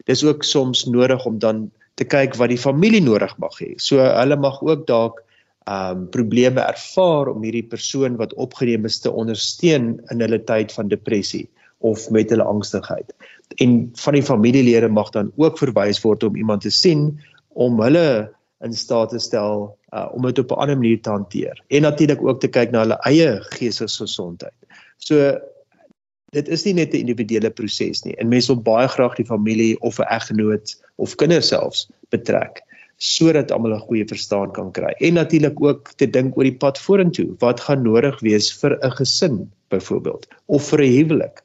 Dis 0.06 0.24
ook 0.24 0.44
soms 0.44 0.86
nodig 0.86 1.26
om 1.26 1.40
dan 1.40 1.72
te 1.96 2.04
kyk 2.04 2.36
wat 2.36 2.52
die 2.52 2.60
familie 2.60 3.02
nodig 3.02 3.38
mag 3.40 3.56
hê. 3.62 3.74
So 3.80 4.04
hulle 4.04 4.36
mag 4.36 4.62
ook 4.62 4.88
dalk 4.88 5.22
ehm 5.66 5.98
um, 5.98 6.10
probleme 6.14 6.62
ervaar 6.62 7.32
om 7.32 7.42
hierdie 7.42 7.66
persoon 7.66 8.20
wat 8.20 8.36
opgeneem 8.38 8.86
is 8.86 9.00
te 9.02 9.10
ondersteun 9.12 9.96
in 10.14 10.20
hulle 10.22 10.38
tyd 10.46 10.72
van 10.72 10.92
depressie 10.92 11.48
of 11.80 12.10
met 12.14 12.30
hulle 12.30 12.46
angstigheid. 12.46 13.14
En 13.58 13.90
van 13.98 14.14
die 14.14 14.24
familielede 14.24 14.90
mag 14.90 15.10
dan 15.16 15.32
ook 15.36 15.58
verwys 15.58 16.02
word 16.04 16.24
om 16.24 16.36
iemand 16.36 16.62
te 16.62 16.70
sien 16.70 17.16
om 17.50 17.82
hulle 17.82 18.30
in 18.64 18.74
staat 18.74 19.10
te 19.10 19.20
stel 19.20 19.78
uh, 19.94 20.08
om 20.14 20.22
dit 20.22 20.40
op 20.40 20.52
'n 20.52 20.62
ander 20.62 20.78
manier 20.78 21.02
te 21.02 21.10
hanteer 21.10 21.64
en 21.68 21.82
natuurlik 21.82 22.22
ook 22.24 22.40
te 22.40 22.48
kyk 22.48 22.72
na 22.72 22.80
hulle 22.80 23.00
eie 23.04 23.42
geestesgesondheid. 23.42 24.56
So 24.98 25.40
dit 26.32 26.48
is 26.48 26.64
nie 26.66 26.74
net 26.74 26.94
'n 26.94 27.04
individuele 27.04 27.50
proses 27.50 28.04
nie. 28.04 28.16
En 28.16 28.28
mense 28.28 28.54
wil 28.54 28.62
baie 28.62 28.88
graag 28.88 29.16
die 29.16 29.26
familie 29.26 29.80
of 29.80 30.00
'n 30.00 30.08
eggenoot 30.10 30.76
of 30.96 31.16
kinders 31.16 31.48
selfs 31.48 31.90
betrek 32.10 32.64
sodat 32.98 33.52
almal 33.52 33.76
'n 33.76 33.88
goeie 33.88 34.08
verstaan 34.08 34.52
kan 34.52 34.72
kry. 34.72 34.94
En 35.00 35.14
natuurlik 35.14 35.62
ook 35.62 35.92
te 35.96 36.10
dink 36.10 36.38
oor 36.38 36.44
die 36.44 36.58
pad 36.58 36.80
vorentoe. 36.80 37.36
Wat 37.40 37.60
gaan 37.60 37.84
nodig 37.84 38.20
wees 38.20 38.54
vir 38.54 38.80
'n 38.82 38.92
gesin 38.92 39.52
byvoorbeeld 39.70 40.28
of 40.46 40.70
vir 40.70 40.82
'n 40.82 40.92
huwelik 40.92 41.44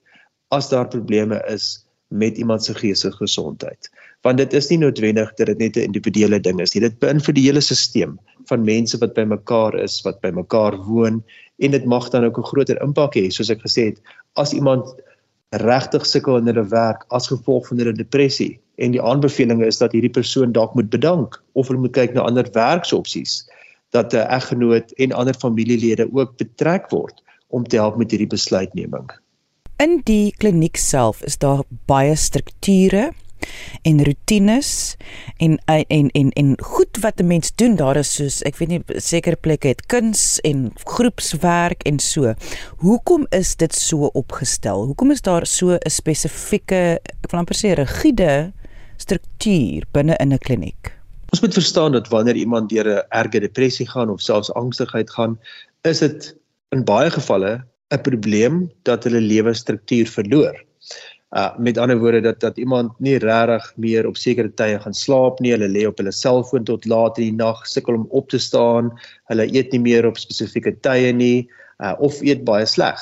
as 0.49 0.69
daar 0.69 0.89
probleme 0.89 1.43
is 1.49 1.87
met 2.09 2.39
iemand 2.39 2.65
se 2.65 2.75
geestelike 2.75 3.17
gesondheid 3.17 3.91
want 4.23 4.39
dit 4.39 4.53
is 4.53 4.69
nie 4.69 4.79
noodwendig 4.79 5.35
dat 5.35 5.47
dit 5.47 5.59
net 5.59 5.77
'n 5.77 5.89
individuele 5.89 6.41
ding 6.41 6.61
is 6.61 6.75
nie. 6.75 6.81
Dit 6.81 6.99
beïnvloed 6.99 7.35
die 7.35 7.47
hele 7.47 7.61
stelsel 7.61 8.17
van 8.49 8.65
mense 8.65 8.99
wat 8.99 9.15
bymekaar 9.15 9.79
is, 9.79 10.03
wat 10.03 10.21
bymekaar 10.21 10.77
woon 10.77 11.23
en 11.59 11.71
dit 11.71 11.85
mag 11.85 12.09
dan 12.11 12.25
ook 12.25 12.39
'n 12.39 12.51
groter 12.53 12.83
impak 12.83 13.17
hê, 13.17 13.31
soos 13.31 13.51
ek 13.51 13.61
gesê 13.61 13.85
het, 13.85 14.01
as 14.35 14.53
iemand 14.53 14.85
regtig 15.51 16.07
sukkel 16.07 16.37
in 16.37 16.47
hulle 16.47 16.65
werk 16.71 17.05
as 17.11 17.27
gevolg 17.29 17.67
van 17.69 17.79
hulle 17.79 17.93
depressie 17.93 18.61
en 18.79 18.93
die 18.95 19.03
aanbeveling 19.03 19.65
is 19.67 19.79
dat 19.79 19.93
hierdie 19.93 20.13
persoon 20.13 20.53
dalk 20.53 20.75
moet 20.75 20.91
bedank 20.91 21.43
of 21.53 21.69
hulle 21.69 21.81
moet 21.81 21.97
kyk 21.97 22.15
na 22.15 22.23
ander 22.23 22.47
werksopsies 22.55 23.49
dat 23.91 24.15
'n 24.15 24.29
eggenoot 24.31 24.93
en 24.93 25.13
ander 25.13 25.35
familielede 25.35 26.07
ook 26.13 26.37
betrek 26.37 26.91
word 26.91 27.23
om 27.49 27.65
te 27.65 27.77
help 27.77 27.97
met 27.97 28.11
hierdie 28.11 28.31
besluitneming. 28.31 29.11
In 29.77 30.01
die 30.05 30.35
kliniek 30.39 30.77
self 30.77 31.23
is 31.23 31.39
daar 31.39 31.63
baie 31.87 32.17
strukture 32.17 33.13
en 33.83 34.05
rotines 34.05 34.97
en 35.37 35.59
en 35.67 36.11
en 36.11 36.31
en 36.31 36.55
goed 36.61 37.01
wat 37.01 37.21
'n 37.21 37.27
mens 37.27 37.53
doen 37.55 37.77
daar 37.77 37.97
is 37.97 38.15
soos 38.15 38.43
ek 38.43 38.57
weet 38.57 38.69
nie 38.69 38.83
sekere 38.97 39.37
plekke 39.37 39.69
het 39.69 39.87
kuns 39.87 40.41
en 40.41 40.73
groepswerk 40.85 41.83
en 41.83 41.99
so. 41.99 42.35
Hoekom 42.77 43.27
is 43.31 43.57
dit 43.57 43.75
so 43.75 44.11
opgestel? 44.13 44.85
Hoekom 44.87 45.11
is 45.11 45.23
daar 45.23 45.47
so 45.47 45.79
'n 45.79 45.91
spesifieke 45.91 47.01
ek 47.23 47.31
wil 47.31 47.41
amper 47.41 47.57
sê 47.57 47.75
rigiede 47.75 48.53
struktuur 48.97 49.85
binne 49.93 50.17
in 50.21 50.33
'n 50.33 50.39
kliniek? 50.39 51.01
Ons 51.31 51.41
moet 51.41 51.55
verstaan 51.55 51.93
dat 51.93 52.09
wanneer 52.09 52.37
iemand 52.37 52.69
deur 52.69 52.89
'n 52.89 53.07
erge 53.09 53.41
depressie 53.41 53.89
gaan 53.89 54.11
of 54.11 54.21
selfs 54.21 54.53
angstigheid 54.53 55.11
gaan, 55.11 55.39
is 55.83 55.99
dit 55.99 56.37
in 56.71 56.85
baie 56.85 57.11
gevalle 57.11 57.65
'n 57.91 58.01
probleem 58.03 58.71
dat 58.83 59.05
hulle 59.05 59.21
lewe 59.21 59.55
struktuur 59.55 60.07
verloor. 60.07 60.65
Uh 61.31 61.59
met 61.59 61.79
ander 61.79 61.99
woorde 61.99 62.21
dat 62.21 62.41
dat 62.41 62.57
iemand 62.59 62.93
nie 62.99 63.19
regtig 63.23 63.73
meer 63.77 64.07
op 64.07 64.17
sekere 64.19 64.51
tye 64.51 64.81
gaan 64.83 64.95
slaap 64.95 65.39
nie, 65.41 65.53
hulle 65.55 65.69
lê 65.71 65.85
op 65.87 66.01
hulle 66.03 66.13
selfoon 66.13 66.65
tot 66.67 66.89
laat 66.91 67.19
in 67.19 67.29
die 67.29 67.37
nag, 67.39 67.63
sukkel 67.71 68.01
om 68.01 68.09
op 68.11 68.29
te 68.33 68.39
staan, 68.39 68.91
hulle 69.31 69.47
eet 69.47 69.71
nie 69.73 69.83
meer 69.85 70.09
op 70.09 70.19
spesifieke 70.19 70.75
tye 70.83 71.13
nie, 71.15 71.47
uh 71.79 71.95
of 72.03 72.19
eet 72.27 72.43
baie 72.45 72.67
sleg. 72.67 72.99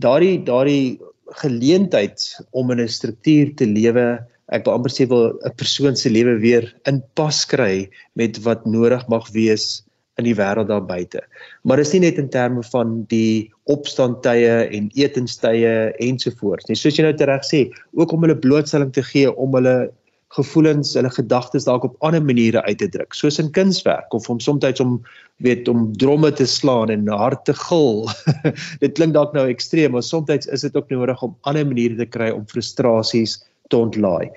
Daardie 0.00 0.38
daardie 0.48 0.98
geleentheid 1.42 2.24
om 2.56 2.70
in 2.72 2.80
'n 2.80 2.88
struktuur 2.88 3.52
te 3.54 3.66
lewe, 3.66 4.06
ek 4.48 4.64
wil 4.64 4.78
amper 4.78 4.92
sê 4.92 5.04
wil 5.08 5.36
'n 5.44 5.52
persoon 5.60 5.96
se 5.96 6.08
lewe 6.08 6.38
weer 6.40 6.72
in 6.86 7.02
pas 7.14 7.44
kry 7.44 7.90
met 8.14 8.40
wat 8.44 8.64
nodig 8.64 9.04
mag 9.08 9.28
wees 9.36 9.84
in 10.18 10.26
die 10.26 10.36
wêreld 10.36 10.68
daar 10.70 10.84
buite. 10.84 11.22
Maar 11.62 11.80
dis 11.82 11.92
nie 11.94 12.02
net 12.08 12.18
in 12.18 12.30
terme 12.32 12.64
van 12.72 13.04
die 13.12 13.48
opstandtye 13.70 14.66
en 14.74 14.90
etenstye 14.98 15.92
ensovoorts 16.02 16.68
nie. 16.68 16.76
Soos 16.78 16.98
jy 16.98 17.06
nou 17.06 17.14
reg 17.30 17.46
sê, 17.46 17.68
ook 17.94 18.12
om 18.12 18.26
hulle 18.26 18.38
blootstelling 18.38 18.92
te 18.94 19.04
gee 19.06 19.30
om 19.30 19.54
hulle 19.58 19.76
gevoelens, 20.36 20.92
hulle 20.98 21.08
gedagtes 21.14 21.64
dalk 21.64 21.86
op 21.86 21.94
ander 22.04 22.20
maniere 22.20 22.60
uit 22.66 22.78
te 22.82 22.88
druk, 22.92 23.14
soos 23.16 23.38
in 23.40 23.48
kunswerk 23.56 24.12
of 24.12 24.28
om 24.28 24.40
soms 24.44 24.80
om 24.82 24.98
weet 25.44 25.68
om 25.70 25.86
dromme 25.96 26.32
te 26.36 26.44
slaan 26.46 26.90
en 26.92 27.08
hard 27.08 27.44
te 27.46 27.54
gil. 27.56 28.08
dit 28.82 28.92
klink 28.98 29.14
dalk 29.14 29.32
nou 29.32 29.46
ekstreem, 29.48 29.94
maar 29.94 30.04
soms 30.04 30.50
is 30.50 30.66
dit 30.66 30.76
ook 30.76 30.90
nodig 30.90 31.22
om 31.22 31.36
ander 31.48 31.64
maniere 31.66 31.96
te 31.96 32.06
kry 32.10 32.28
om 32.34 32.44
frustrasies 32.50 33.38
te 33.70 33.76
ontlaai. 33.76 34.28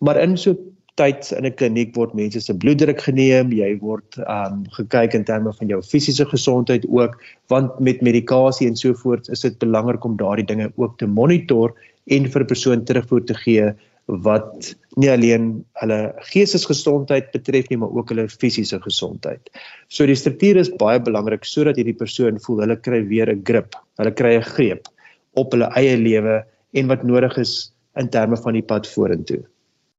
Maar 0.00 0.22
in 0.22 0.38
so 0.38 0.56
tyd 1.00 1.30
in 1.34 1.46
'n 1.46 1.54
kliniek 1.58 1.96
word 1.96 2.14
mense 2.14 2.40
se 2.40 2.54
bloeddruk 2.54 3.00
geneem, 3.06 3.50
jy 3.52 3.70
word 3.80 4.18
um 4.26 4.62
gekyk 4.76 5.14
in 5.18 5.24
terme 5.24 5.52
van 5.52 5.68
jou 5.68 5.80
fisiese 5.82 6.26
gesondheid 6.30 6.86
ook, 6.86 7.16
want 7.48 7.80
met 7.80 8.02
medikasie 8.02 8.68
en 8.68 8.76
so 8.76 8.94
voort 8.94 9.28
is 9.28 9.42
dit 9.42 9.58
belangrik 9.58 10.04
om 10.04 10.16
daardie 10.16 10.46
dinge 10.46 10.70
ook 10.76 10.98
te 10.98 11.06
monitor 11.06 11.74
en 12.06 12.30
vir 12.30 12.44
persoon 12.44 12.84
terugvoer 12.84 13.24
te 13.26 13.34
gee 13.34 13.72
wat 14.06 14.74
nie 15.00 15.10
alleen 15.10 15.64
hulle 15.80 16.12
geestesgesondheid 16.30 17.32
betref 17.32 17.70
nie, 17.70 17.78
maar 17.80 17.90
ook 17.90 18.10
hulle 18.12 18.28
fisiese 18.28 18.78
gesondheid. 18.80 19.48
So 19.88 20.06
die 20.06 20.14
struktuur 20.14 20.60
is 20.60 20.70
baie 20.78 21.00
belangrik 21.00 21.48
sodat 21.48 21.80
hierdie 21.80 21.96
persoon 21.96 22.38
voel 22.38 22.60
hulle 22.66 22.76
kry 22.76 23.00
weer 23.08 23.32
'n 23.32 23.42
grip, 23.42 23.74
hulle 23.98 24.12
kry 24.12 24.36
'n 24.36 24.42
greep 24.54 24.86
op 25.34 25.52
hulle 25.52 25.72
eie 25.74 25.96
lewe 25.96 26.44
en 26.74 26.86
wat 26.86 27.02
nodig 27.02 27.38
is 27.38 27.72
in 27.96 28.08
terme 28.08 28.36
van 28.36 28.52
die 28.52 28.62
pad 28.62 28.86
vorentoe 28.86 29.42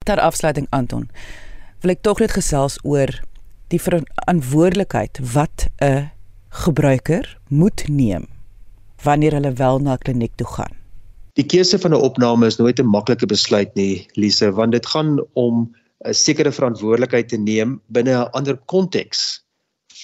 ter 0.05 0.21
afsluiting 0.21 0.67
Anton 0.69 1.09
wil 1.83 1.93
ek 1.93 2.03
tog 2.05 2.21
net 2.23 2.33
gesels 2.37 2.77
oor 2.83 3.11
die 3.73 3.81
verantwoordelikheid 3.81 5.19
wat 5.33 5.67
'n 5.81 6.09
gebruiker 6.65 7.37
moet 7.49 7.83
neem 7.89 8.27
wanneer 9.03 9.33
hulle 9.37 9.53
wel 9.53 9.79
na 9.79 9.93
'n 9.93 10.03
kliniek 10.05 10.35
toe 10.35 10.47
gaan. 10.47 10.73
Die 11.35 11.45
keuse 11.45 11.79
van 11.79 11.93
'n 11.93 12.05
opname 12.09 12.47
is 12.47 12.57
nooit 12.57 12.79
'n 12.79 12.87
maklike 12.87 13.25
besluit 13.25 13.75
nie, 13.75 14.07
Lise, 14.13 14.51
want 14.51 14.71
dit 14.71 14.85
gaan 14.85 15.19
om 15.33 15.75
'n 16.05 16.13
sekere 16.13 16.51
verantwoordelikheid 16.51 17.29
te 17.29 17.37
neem 17.37 17.81
binne 17.87 18.13
'n 18.13 18.31
ander 18.31 18.57
konteks 18.65 19.43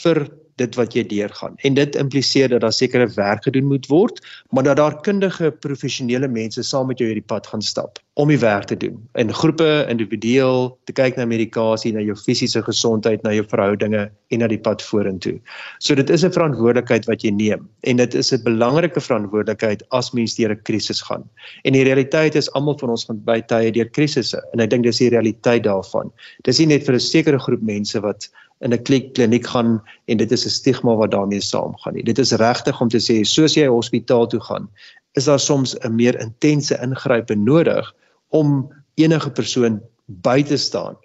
vir 0.04 0.28
dit 0.62 0.78
wat 0.80 0.95
jy 0.97 1.04
deurgaan. 1.10 1.58
En 1.67 1.76
dit 1.78 1.97
impliseer 2.00 2.54
dat 2.54 2.63
daar 2.65 2.76
sekere 2.76 3.10
werk 3.17 3.50
gedoen 3.50 3.67
moet 3.71 3.89
word, 3.91 4.21
maar 4.50 4.67
dat 4.67 4.80
daar 4.80 5.02
kundige 5.02 5.52
professionele 5.52 6.30
mense 6.32 6.63
saam 6.63 6.88
met 6.91 7.02
jou 7.02 7.10
hierdie 7.10 7.28
pad 7.34 7.50
gaan 7.52 7.65
stap 7.65 8.00
om 8.19 8.28
die 8.28 8.39
werk 8.39 8.67
te 8.67 8.76
doen. 8.78 8.97
In 9.19 9.32
groepe, 9.34 9.86
individueel, 9.89 10.74
te 10.86 10.93
kyk 10.93 11.15
na 11.17 11.26
medikasie, 11.26 11.93
na 11.95 12.04
jou 12.04 12.15
fisiese 12.19 12.60
gesondheid, 12.65 13.24
na 13.24 13.32
jou 13.34 13.45
verhoudinge 13.47 14.10
en 14.12 14.43
na 14.43 14.50
die 14.52 14.60
pad 14.60 14.84
vorentoe. 14.84 15.38
So 15.80 15.95
dit 15.95 16.10
is 16.10 16.26
'n 16.26 16.32
verantwoordelikheid 16.36 17.08
wat 17.08 17.24
jy 17.24 17.32
neem 17.32 17.69
en 17.84 17.97
dit 17.97 18.13
is 18.13 18.34
'n 18.34 18.43
belangrike 18.43 19.00
verantwoordelikheid 19.00 19.84
as 19.91 20.12
mens 20.13 20.36
deur 20.36 20.52
'n 20.52 20.62
krisis 20.63 21.02
gaan. 21.02 21.24
En 21.63 21.74
die 21.74 21.84
realiteit 21.84 22.36
is 22.36 22.52
almal 22.52 22.78
van 22.78 22.89
ons 22.89 23.06
gaan 23.06 23.24
by 23.24 23.41
tye 23.41 23.71
deur 23.71 23.89
krisisse 23.89 24.41
en 24.54 24.60
ek 24.60 24.69
dink 24.69 24.84
dis 24.84 24.97
die 24.97 25.10
realiteit 25.10 25.63
daarvan. 25.63 26.12
Dis 26.43 26.60
nie 26.60 26.67
net 26.67 26.86
vir 26.86 26.95
'n 26.95 27.00
sekere 27.00 27.39
groep 27.39 27.62
mense 27.62 28.00
wat 28.00 28.30
in 28.62 28.74
'n 28.74 28.84
kliniek 28.84 29.47
gaan 29.47 29.82
en 30.06 30.17
dit 30.17 30.32
is 30.32 30.45
'n 30.45 30.50
stigma 30.50 30.95
wat 30.95 31.12
daarmee 31.12 31.41
saamgaan 31.41 31.93
nie. 31.93 32.04
Dit 32.04 32.19
is 32.19 32.32
regtig 32.32 32.82
om 32.82 32.89
te 32.89 32.97
sê 33.00 33.24
soos 33.26 33.56
jy 33.56 33.67
hospitaal 33.67 34.28
toe 34.28 34.39
gaan, 34.39 34.69
is 35.13 35.26
daar 35.26 35.39
soms 35.39 35.76
'n 35.80 35.95
meer 35.95 36.19
intense 36.19 36.78
ingryping 36.82 37.43
nodig 37.45 37.93
om 38.30 38.69
enige 38.95 39.32
persoon 39.32 39.82
by 40.06 40.43
te 40.43 40.58
staan 40.58 40.95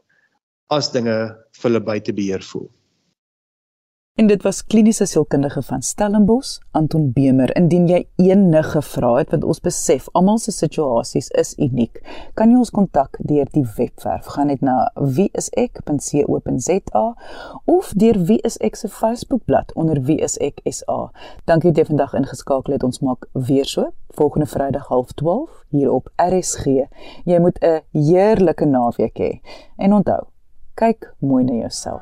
as 0.70 0.92
dinge 0.92 1.36
vir 1.52 1.70
hulle 1.70 1.80
buite 1.80 2.12
beheer 2.12 2.42
voel. 2.42 2.70
En 4.16 4.26
dit 4.26 4.42
was 4.42 4.66
kliniese 4.66 5.04
sielkundige 5.04 5.62
van 5.62 5.82
Stellenbosch, 5.82 6.58
Anton 6.70 7.12
Bemer. 7.12 7.56
Indien 7.56 7.88
jy 7.88 8.08
enige 8.16 8.82
vrae 8.82 9.18
het, 9.18 9.30
want 9.34 9.44
ons 9.44 9.60
besef 9.60 10.06
almal 10.16 10.38
se 10.40 10.54
situasies 10.56 11.28
is 11.36 11.50
uniek, 11.60 12.00
kan 12.32 12.48
jy 12.48 12.56
ons 12.56 12.72
kontak 12.72 13.20
deur 13.20 13.44
die 13.52 13.66
webwerf. 13.76 14.30
Gaan 14.32 14.48
net 14.48 14.64
na 14.64 14.88
wieisek.co.za 14.96 17.04
of 17.68 17.90
deur 18.00 18.20
wieisek 18.30 18.80
se 18.80 18.88
Facebookblad 18.88 19.76
onder 19.76 20.00
wieiseksa. 20.08 20.96
Dankie 21.44 21.74
dat 21.74 21.84
jy 21.84 21.86
vandag 21.90 22.16
ingeskakel 22.16 22.78
het. 22.78 22.88
Ons 22.88 23.04
maak 23.04 23.28
weer 23.36 23.68
so 23.68 23.92
volgende 24.16 24.48
Vrydag 24.48 24.88
12:30 24.88 25.60
hier 25.76 25.92
op 25.92 26.08
RSG. 26.16 26.88
Jy 27.28 27.44
moet 27.44 27.60
'n 27.60 27.84
heerlike 27.92 28.64
naweek 28.64 29.20
hê. 29.20 29.44
En 29.76 29.92
onthou, 29.92 30.24
kyk 30.74 31.12
mooi 31.20 31.44
na 31.44 31.52
jouself. 31.52 32.00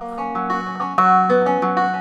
Thank 0.97 1.33
you 1.33 1.94